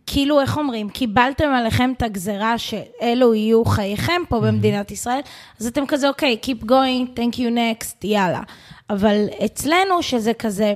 [0.05, 5.19] כאילו, איך אומרים, קיבלתם עליכם את הגזרה שאלו יהיו חייכם פה במדינת ישראל,
[5.59, 8.41] אז אתם כזה, אוקיי, keep going, thank you next, יאללה.
[8.89, 10.73] אבל אצלנו, שזה כזה,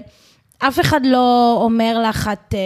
[0.59, 2.53] אף אחד לא אומר לך, את...
[2.53, 2.59] אה,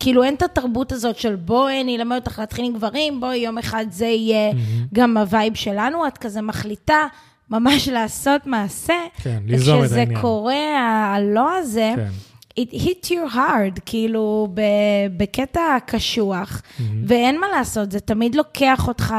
[0.00, 3.58] כאילו אין את התרבות הזאת של בואי אני אלמד אותך להתחיל עם גברים, בואי יום
[3.58, 4.52] אחד זה יהיה
[4.94, 7.06] גם ה vibe שלנו, את כזה מחליטה
[7.52, 8.94] ממש לעשות מעשה.
[9.22, 10.20] כן, ליזום את וכשזה העניין.
[10.20, 10.54] קורה,
[11.14, 12.08] הלא הזה, כן.
[12.60, 14.48] it hit your hard, כאילו,
[15.16, 16.62] בקטע קשוח,
[17.06, 19.14] ואין מה לעשות, זה תמיד לוקח אותך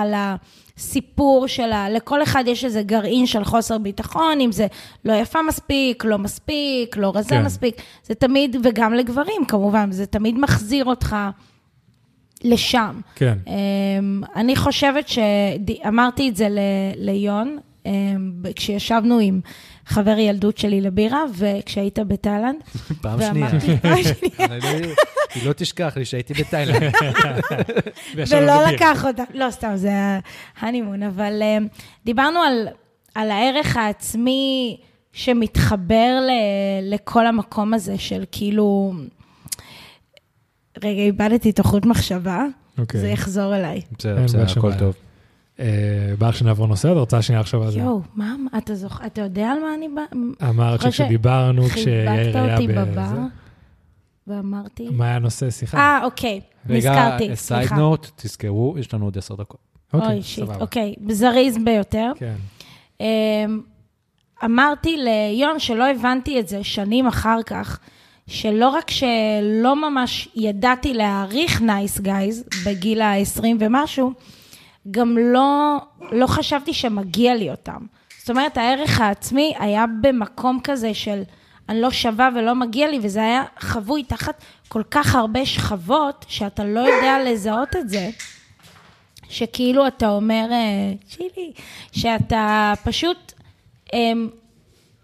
[0.78, 4.68] לסיפור שלה, לכל אחד יש איזה גרעין של חוסר ביטחון, אם זה
[5.06, 7.44] לא יפה מספיק, לא מספיק, לא רזה כן.
[7.46, 11.16] מספיק, זה תמיד, וגם לגברים כמובן, זה תמיד מחזיר אותך
[12.44, 13.00] לשם.
[13.16, 13.38] כן.
[13.48, 16.60] אמ, אני חושבת שאמרתי את זה ל-
[16.96, 17.58] ליון,
[18.56, 19.42] כשישבנו עם
[19.86, 22.56] חבר ילדות שלי לבירה, וכשהיית בתאילנד.
[23.02, 23.50] פעם שנייה.
[25.36, 26.84] היא לא תשכח לי שהייתי בתאילנד.
[28.16, 28.66] ולא.
[28.68, 29.92] לקח אותה, לא, סתם, זה
[30.60, 31.68] ההנימון, אבל אמ,
[32.06, 32.40] דיברנו
[33.16, 34.78] על, הערך העצמי
[35.14, 36.20] שמתחבר
[36.82, 38.94] לכל המקום הזה של כאילו...
[40.84, 42.46] רגע, איבדתי את החוט מחשבה,
[42.78, 43.00] אוקיי.
[43.00, 43.82] זה יחזור אליי.
[43.98, 44.74] בסדר, בסדר, הכל.
[44.74, 44.94] טוב.
[45.60, 45.66] אה,
[46.20, 47.80] בא לך שנעבור נושא, את רוצה שנייה לחשוב על זה?
[47.80, 50.50] יואו, מה, אתה זוכר, אתה יודע על מה אני באה?
[50.50, 52.86] אמרת שכשדיברנו, כשיאיר חיבקת היה אותי בזה.
[52.86, 53.12] בבר,
[54.28, 54.90] ואמרתי...
[54.92, 55.78] מה היה הנושא שיחה?
[55.78, 57.76] אה, אוקיי, נזכרתי, רגע, side סליחה.
[57.76, 59.60] note, תזכרו, יש לנו עוד עשר דקות.
[59.94, 62.12] אוי, shit, אוקיי, זריז ביותר.
[62.16, 62.36] כן.
[63.00, 63.62] אמ,
[64.46, 67.80] אמרתי ליון שלא הבנתי את זה שנים אחר כך,
[68.28, 74.14] שלא רק שלא ממש ידעתי להעריך nice guys בגיל ה-20 ומשהו,
[74.92, 75.78] גם לא,
[76.12, 77.78] לא חשבתי שמגיע לי אותם.
[78.20, 81.24] זאת אומרת, הערך העצמי היה במקום כזה של
[81.70, 86.64] אני לא שווה ולא מגיע לי, וזה היה חבוי תחת כל כך הרבה שכבות, שאתה
[86.64, 88.10] לא יודע לזהות את זה.
[89.30, 91.52] שכאילו אתה אומר, אה, צ'ילי,
[91.92, 93.34] שאתה פשוט
[93.94, 94.30] אמ,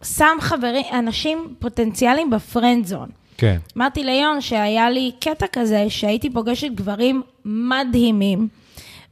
[0.04, 3.10] שם חברים, אנשים פוטנציאליים בפרנד זון.
[3.38, 3.58] כן.
[3.78, 8.48] אמרתי ליון שהיה לי קטע כזה, שהייתי פוגשת גברים מדהימים,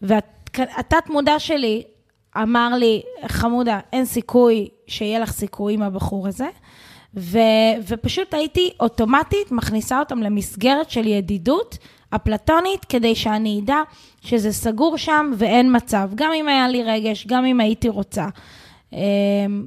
[0.01, 0.36] והתת
[1.09, 1.83] מודע שלי
[2.41, 6.47] אמר לי, חמודה, אין סיכוי שיהיה לך סיכוי עם הבחור הזה,
[7.17, 7.39] ו,
[7.87, 11.77] ופשוט הייתי אוטומטית מכניסה אותם למסגרת של ידידות,
[12.15, 13.81] אפלטונית, כדי שאני אדע
[14.21, 18.27] שזה סגור שם ואין מצב, גם אם היה לי רגש, גם אם הייתי רוצה.
[18.93, 18.99] אמ,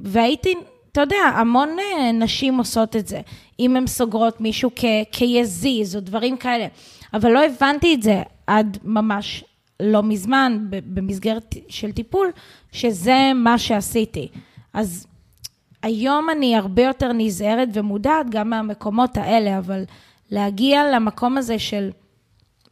[0.03, 0.53] והייתי,
[0.91, 3.21] אתה יודע, המון אה, נשים עושות את זה,
[3.59, 6.67] אם הן סוגרות מישהו כ- כיזיז או דברים כאלה.
[7.13, 9.43] אבל לא הבנתי את זה עד ממש
[9.81, 12.27] לא מזמן, במסגרת של טיפול,
[12.71, 14.27] שזה מה שעשיתי.
[14.73, 15.07] אז
[15.83, 19.83] היום אני הרבה יותר נזהרת ומודעת גם מהמקומות האלה, אבל
[20.31, 21.89] להגיע למקום הזה של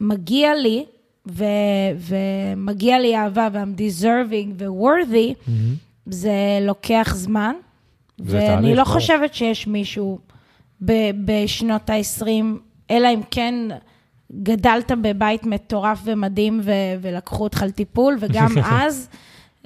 [0.00, 0.84] מגיע לי,
[1.28, 1.44] ו-
[1.98, 5.50] ומגיע לי אהבה, ואI'm deserving ו-worthy,
[6.06, 6.32] זה
[6.62, 7.54] לוקח זמן.
[8.18, 8.94] זה ואני תהליך, לא ברור.
[8.94, 10.18] חושבת שיש מישהו
[10.84, 12.26] ב- בשנות ה-20,
[12.90, 13.54] אלא אם כן
[14.42, 16.70] גדלת בבית מטורף ומדהים ו-
[17.00, 18.48] ולקחו אותך לטיפול, וגם
[18.82, 19.08] אז,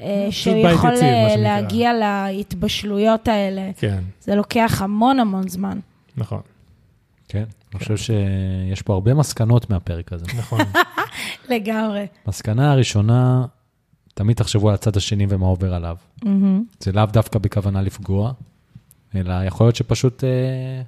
[0.01, 1.37] אה, שיכול אה.
[1.37, 3.71] להגיע להתבשלויות האלה.
[3.77, 5.79] כן, זה לוקח המון המון זמן.
[6.17, 6.41] נכון,
[7.29, 10.25] כן, אני חושב שיש פה הרבה מסקנות מהפרק הזה.
[10.39, 10.61] נכון.
[11.51, 12.07] לגמרי.
[12.27, 13.47] מסקנה הראשונה,
[14.15, 15.97] תמיד תחשבו על הצד השני ומה עובר עליו.
[16.81, 18.33] זה לאו דווקא בכוונה לפגוע,
[19.15, 20.83] אלא יכול להיות שפשוט אה,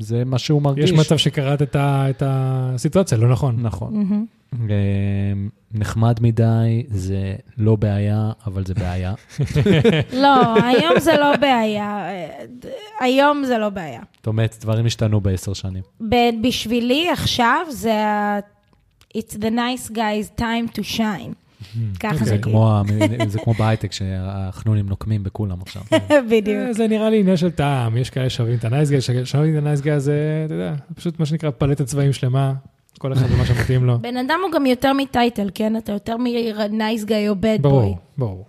[0.00, 0.90] זה מה שהוא מרגיש.
[0.90, 3.56] יש מצב שקראת את ה- את הסיטואציה, לא נכון.
[3.62, 4.26] נכון.
[4.70, 4.76] אה,
[5.74, 9.14] נחמד מדי, זה לא בעיה, אבל זה בעיה.
[10.22, 12.08] לא, היום זה לא בעיה.
[13.00, 14.00] היום זה לא בעיה.
[14.16, 15.82] זאת אומרת, דברים השתנו בעשר שנים.
[16.00, 17.92] ב- בשבילי עכשיו זה
[19.18, 21.32] It's the nice guy's time to shine.
[22.00, 22.26] ככה אוקיי.
[22.26, 22.82] זה כאילו.
[23.28, 25.82] זה כמו בהייטק, שהחנונים נוקמים בכולם עכשיו.
[26.30, 26.56] בדיוק.
[26.56, 29.58] אה, זה נראה לי עניין של טעם, יש כאלה שאוהבים את ה nice guy, שאוהבים
[29.58, 32.54] את ה nice guy זה, אתה יודע, זה פשוט מה שנקרא פלטת צבעים שלמה,
[32.98, 33.98] כל אחד ומה שמתאים לו.
[33.98, 35.76] בן אדם הוא גם יותר מ title, כן?
[35.76, 37.62] אתה יותר מ-nice guy או bad boy.
[37.62, 38.46] ברור, ברור.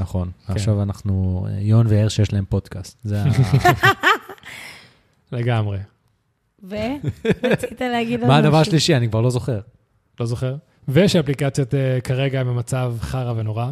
[0.00, 0.30] נכון.
[0.46, 0.52] כן.
[0.52, 2.98] עכשיו אנחנו, יון והר שיש להם פודקאסט.
[3.04, 3.26] זה ה...
[5.32, 5.78] לגמרי.
[6.68, 8.60] ורצית להגיד עוד מה הדבר משהו?
[8.60, 8.96] השלישי?
[8.96, 9.60] אני כבר לא זוכר.
[10.20, 10.56] לא זוכר.
[10.88, 13.70] ושאפליקציות אה, כרגע הן במצב חרא ונורא,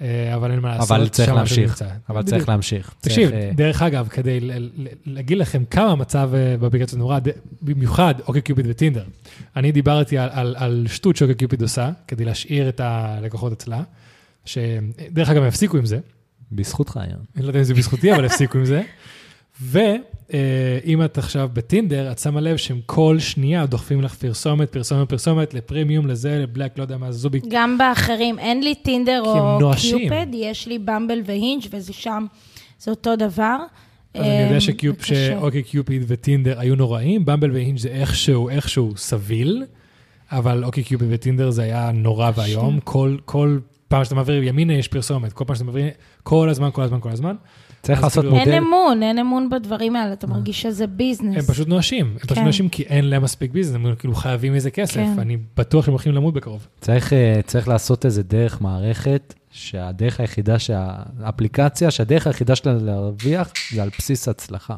[0.00, 0.90] אה, אבל אין מה לעשות.
[0.90, 1.82] אבל צריך להמשיך.
[2.08, 2.22] אבל.
[2.22, 2.94] צריך להמשיך.
[3.00, 6.30] תקשיב, צריך, אה, דרך אגב, כדי ל- ל- להגיד לכם כמה המצב
[6.60, 7.18] באפליקציות נורא,
[7.62, 9.04] במיוחד אוקיי קיופיד וטינדר.
[9.56, 13.82] אני דיברתי על, על, על שטות שאוקיי קיופיד עושה, כדי להשאיר את הלקוחות אצלה,
[14.44, 15.98] שדרך אגב, הם הפסיקו עם זה.
[16.52, 17.24] בזכותך, יון.
[17.36, 18.82] אני לא יודע אם זה בזכותי, אבל הפסיקו עם זה.
[19.62, 25.54] ואם את עכשיו בטינדר, את שמה לב שהם כל שנייה דוחפים לך פרסומת, פרסומת, פרסומת,
[25.54, 27.40] לפרימיום, לזה, לבלק, לא יודע מה, זובי.
[27.48, 29.98] גם באחרים, אין לי טינדר או נואשים.
[29.98, 32.26] קיופד, יש לי במבל והינג' וזה שם,
[32.78, 33.56] זה אותו דבר.
[34.14, 35.04] אז אני יודע אמ, שקיופ.
[35.04, 39.64] שאוקיי קיופיד וטינדר היו נוראים, במבל והינג' זה איכשהו, איכשהו סביל,
[40.32, 42.80] אבל אוקיי קיופיד וטינדר זה היה נורא ואיום.
[42.80, 45.86] כל, כל פעם שאתה מעביר ימינה יש פרסומת, כל פעם שאתה מעביר,
[46.22, 47.34] כל הזמן, כל הזמן, כל הזמן.
[47.84, 48.58] צריך לעשות כאילו- אין אמון.
[48.66, 51.36] אמון, אין אמון בדברים האלה, אתה מרגיש שזה ביזנס.
[51.36, 52.44] הם פשוט נואשים, הם פשוט כן.
[52.44, 55.14] נואשים כי אין להם מספיק ביזנס, הם כאילו חייבים איזה כסף, כן.
[55.18, 56.66] אני בטוח שהם הולכים למות בקרוב.
[56.80, 63.52] צריך, אה, צריך לעשות איזה דרך מערכת, שהדרך היחידה, שה- האפליקציה, שהדרך היחידה שלה להרוויח
[63.72, 64.74] זה על בסיס הצלחה.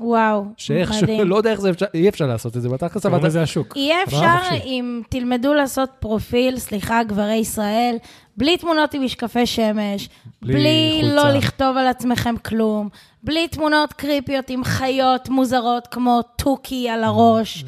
[0.00, 1.28] וואו, שאיכשהו, מדהים.
[1.28, 3.42] לא יודע איך זה אפשר, אי אפשר לעשות את זה בתכלס, אבל קוראים אתה- לזה
[3.42, 3.76] השוק.
[3.76, 4.54] יהיה עברה אפשר.
[4.64, 7.96] אם תלמדו לעשות פרופיל, סליחה, גברי ישראל,
[8.36, 10.08] בלי תמונות עם משקפי שמש,
[10.42, 11.14] בלי בלי, חולצה.
[11.32, 12.88] לא לכתוב על עצמכם כלום,
[13.22, 17.64] בלי תמונות קריפיות עם חיות מוזרות כמו תוכי על הראש.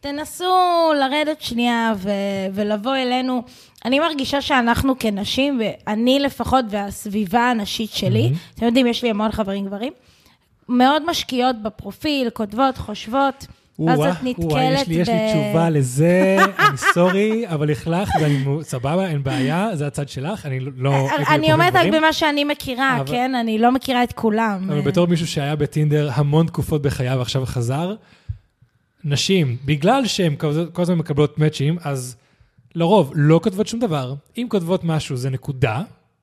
[0.00, 0.44] תנסו
[1.00, 2.10] לרדת שנייה ו-
[2.54, 3.42] ולבוא אלינו.
[3.84, 9.66] אני מרגישה שאנחנו כנשים, ואני לפחות, והסביבה הנשית שלי, אתם יודעים, יש לי המון חברים
[9.66, 9.92] גברים,
[10.68, 13.46] מאוד משקיעות בפרופיל, כותבות, חושבות,
[13.78, 18.44] ואז את נתקלת יש לי, יש לי ב- תשובה לזה, אני סורי, אבל לכלכת, ואני
[18.62, 20.90] סבבה, אין בעיה, זה הצד שלך, אני לא...
[20.90, 23.34] הייתי אני בקרובים אומרת רק במה שאני מכירה, כן?
[23.34, 24.70] אני לא מכירה את כולם.
[24.70, 27.94] אבל בתור מישהו שהיה בטינדר המון תקופות בחייו ועכשיו חזר,
[29.04, 30.36] נשים, בגלל שהן
[30.72, 32.16] כל הזמן מקבלות מאצ'ים, אז
[32.74, 34.14] לרוב לא כותבות שום דבר.
[34.38, 35.82] אם כותבות משהו זה נקודה,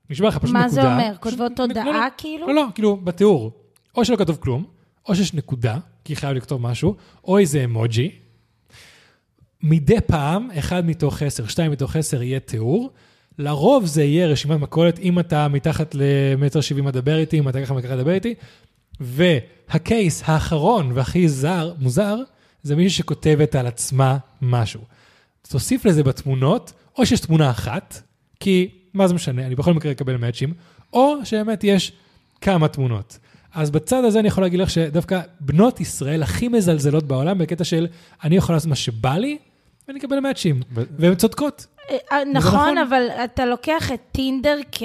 [0.09, 0.61] נשמע לך פשוט נקודה.
[0.61, 1.11] מה זה אומר?
[1.19, 1.99] כותבות לא, לא.
[2.17, 2.47] כאילו?
[2.47, 3.51] לא, לא, כאילו, בתיאור.
[3.99, 4.65] או שלא כתוב כלום,
[5.07, 8.11] או שיש נקודה, כי חייב לכתוב משהו, או איזה אמוג'י.
[9.63, 12.89] מדי פעם, אחד מתוך עשר, שתיים מתוך עשר יהיה תיאור.
[13.37, 17.73] לרוב זה יהיה רשימת מכולת, אם אתה מתחת למטר שבעים מדבר איתי, אם אתה ככה
[17.73, 18.33] מככה לדבר איתי.
[18.99, 22.15] והקייס האחרון והכי זר, מוזר,
[22.63, 24.81] זה מישהי שכותבת על עצמה משהו.
[25.49, 28.01] תוסיף לזה בתמונות, או שיש תמונה אחת,
[28.39, 30.53] כי מה זה משנה, אני בכל מקרה אקבל מאצ'ים,
[30.93, 31.91] או שבאמת יש
[32.41, 33.19] כמה תמונות.
[33.53, 37.87] אז בצד הזה אני יכול להגיד לך שדווקא בנות ישראל הכי מזלזלות בעולם בקטע של
[38.23, 39.37] אני יכול לעשות מה שבא לי,
[39.87, 40.61] ואני אקבל מאצ'ים.
[40.75, 41.65] ו- והן צודקות.
[41.89, 42.77] אה, אה, נכון, נכון.
[42.77, 44.83] אבל אתה לוקח את טינדר כ...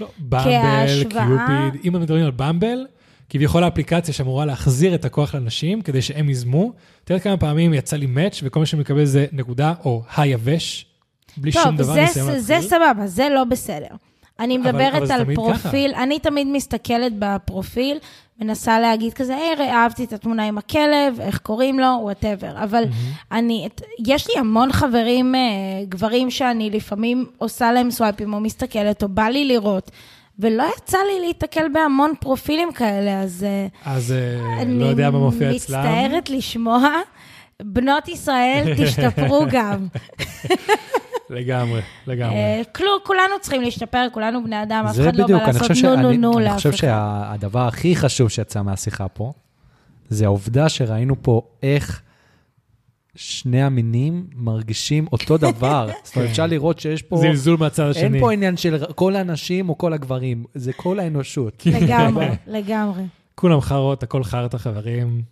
[0.00, 2.86] לא, במבל, כהשוואה- קיופיד, אם מדברים על במבל,
[3.30, 6.72] כביכול האפליקציה שאמורה להחזיר את הכוח לנשים כדי שהם ייזמו.
[7.04, 10.86] תראה כמה פעמים יצא לי מאץ' וכל מה שמקבל זה נקודה או היבש,
[11.36, 12.58] בלי שום טוב, דבר זה ניסיון זה.
[12.60, 13.86] סבבה, זה לא בסדר.
[14.42, 17.98] אני אבל- מדברת אבל זה על תמיד פרופיל, אני תמיד מסתכלת בפרופיל,
[18.40, 22.62] מנסה להגיד כזה, היי, אהבתי את התמונה עם הכלב, איך קוראים לו, whatever.
[22.62, 22.84] אבל
[23.32, 25.40] אני, את, יש לי המון חברים, אה,
[25.88, 29.90] גברים שאני לפעמים עושה להם סווייפים, או מסתכלת, או בא לי לראות,
[30.38, 33.44] ולא יצא לי להיתקל בהמון פרופילים כאלה, אז...
[33.48, 35.80] אה, אז אה, אני לא יודע מה מופיע אצלם.
[35.80, 36.88] מצטערת לשמוע.
[37.62, 39.86] בנות ישראל, תשתפרו גם.
[41.32, 42.34] לגמרי, לגמרי.
[42.36, 45.54] אה, כלום, כולנו צריכים להשתפר, כולנו בני אדם, אף זה אחד לא בדיוק, בא אני
[45.54, 46.78] לעשות חושב, נו נו שאני- נו אני לאף חושב אחד.
[46.78, 49.32] שהדבר הכי חשוב שיצא מהשיחה פה,
[50.08, 52.02] זה העובדה שראינו פה איך
[53.14, 55.88] שני המינים מרגישים אותו דבר.
[56.04, 57.16] זאת אומרת, אפשר לראות שיש פה...
[57.16, 58.04] זלזול מהצד השני.
[58.04, 61.62] אין פה עניין של כל הנשים או כל הגברים, זה כל האנושות.
[61.80, 63.02] לגמרי, לגמרי.
[63.34, 65.22] כולם חארות, הכל חארת חברים.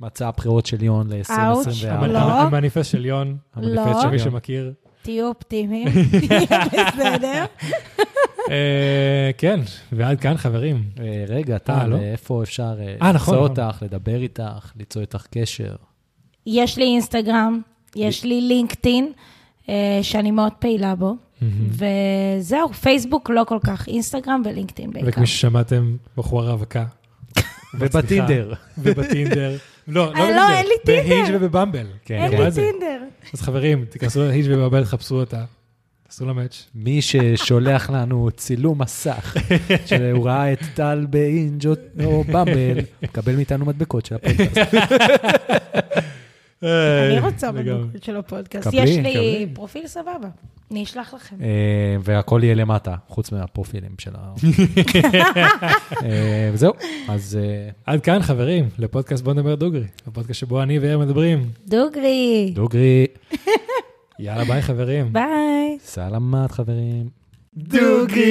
[0.00, 2.06] מצע הבחירות של יון אאוץ', ל-2024.
[2.06, 2.18] לא.
[2.18, 4.02] המניפסט של יון, לא.
[4.02, 4.72] שמי שמכיר.
[5.02, 5.88] תהיו אופטימיים,
[6.22, 7.44] יהיה בסדר.
[8.50, 9.60] אה, כן,
[9.92, 10.82] ועד כאן חברים.
[11.00, 11.96] אה, רגע, אה, טל, לא?
[11.96, 13.66] איפה אפשר אה, אה, נכון, למצוא נכון.
[13.66, 15.74] אותך, לדבר איתך, ליצור איתך קשר?
[16.46, 17.60] יש לי אינסטגרם,
[17.96, 19.12] יש לי לינקדאין,
[19.68, 21.16] אה, שאני מאוד פעילה בו,
[21.70, 25.08] וזהו, פייסבוק לא כל כך, אינסטגרם ולינקדאין בעיקר.
[25.08, 26.84] וכפי ששמעתם, בחורה רווקה.
[27.78, 28.52] ובטינדר.
[28.78, 29.56] ובטינדר.
[29.90, 30.56] לא, לא אה, לא, בטינדר.
[30.56, 31.08] אין לי טינדר.
[31.08, 31.86] בהיג' ובבמבל.
[32.04, 32.44] כן, אין כן.
[32.44, 32.50] לי?
[32.50, 33.02] טינדר.
[33.34, 35.44] אז חברים, תיכנסו להיג' ובבמבל, תחפשו אותה.
[36.06, 36.66] תעשו לה מאץ'.
[36.74, 39.36] מי ששולח לנו צילום מסך,
[39.86, 41.66] שהוא ראה את טל באינג'
[42.04, 44.74] או במבל, מקבל מאיתנו מדבקות של הפודקאסט.
[46.62, 47.52] אני רוצה אה.
[47.52, 48.68] בנקוד של הפודקאסט.
[48.72, 49.46] יש לי.
[49.54, 50.28] פרופיל סבבה,
[50.70, 51.36] אני אשלח לכם.
[51.42, 54.34] אה, והכל יהיה למטה, חוץ מהפרופילים של ה...
[56.04, 56.72] אה, וזהו,
[57.08, 59.86] אז אה, עד כאן, חברים, לפודקאסט בוא נדבר דוגרי.
[60.06, 61.50] הפודקאסט שבו אני ויאיר מדברים.
[61.68, 63.06] דוגרי, דוגרי,
[64.18, 65.12] יאללה, ביי, חברים.
[65.12, 65.78] ביי.
[65.84, 67.08] סלמת חברים.
[67.56, 68.30] דוגרי!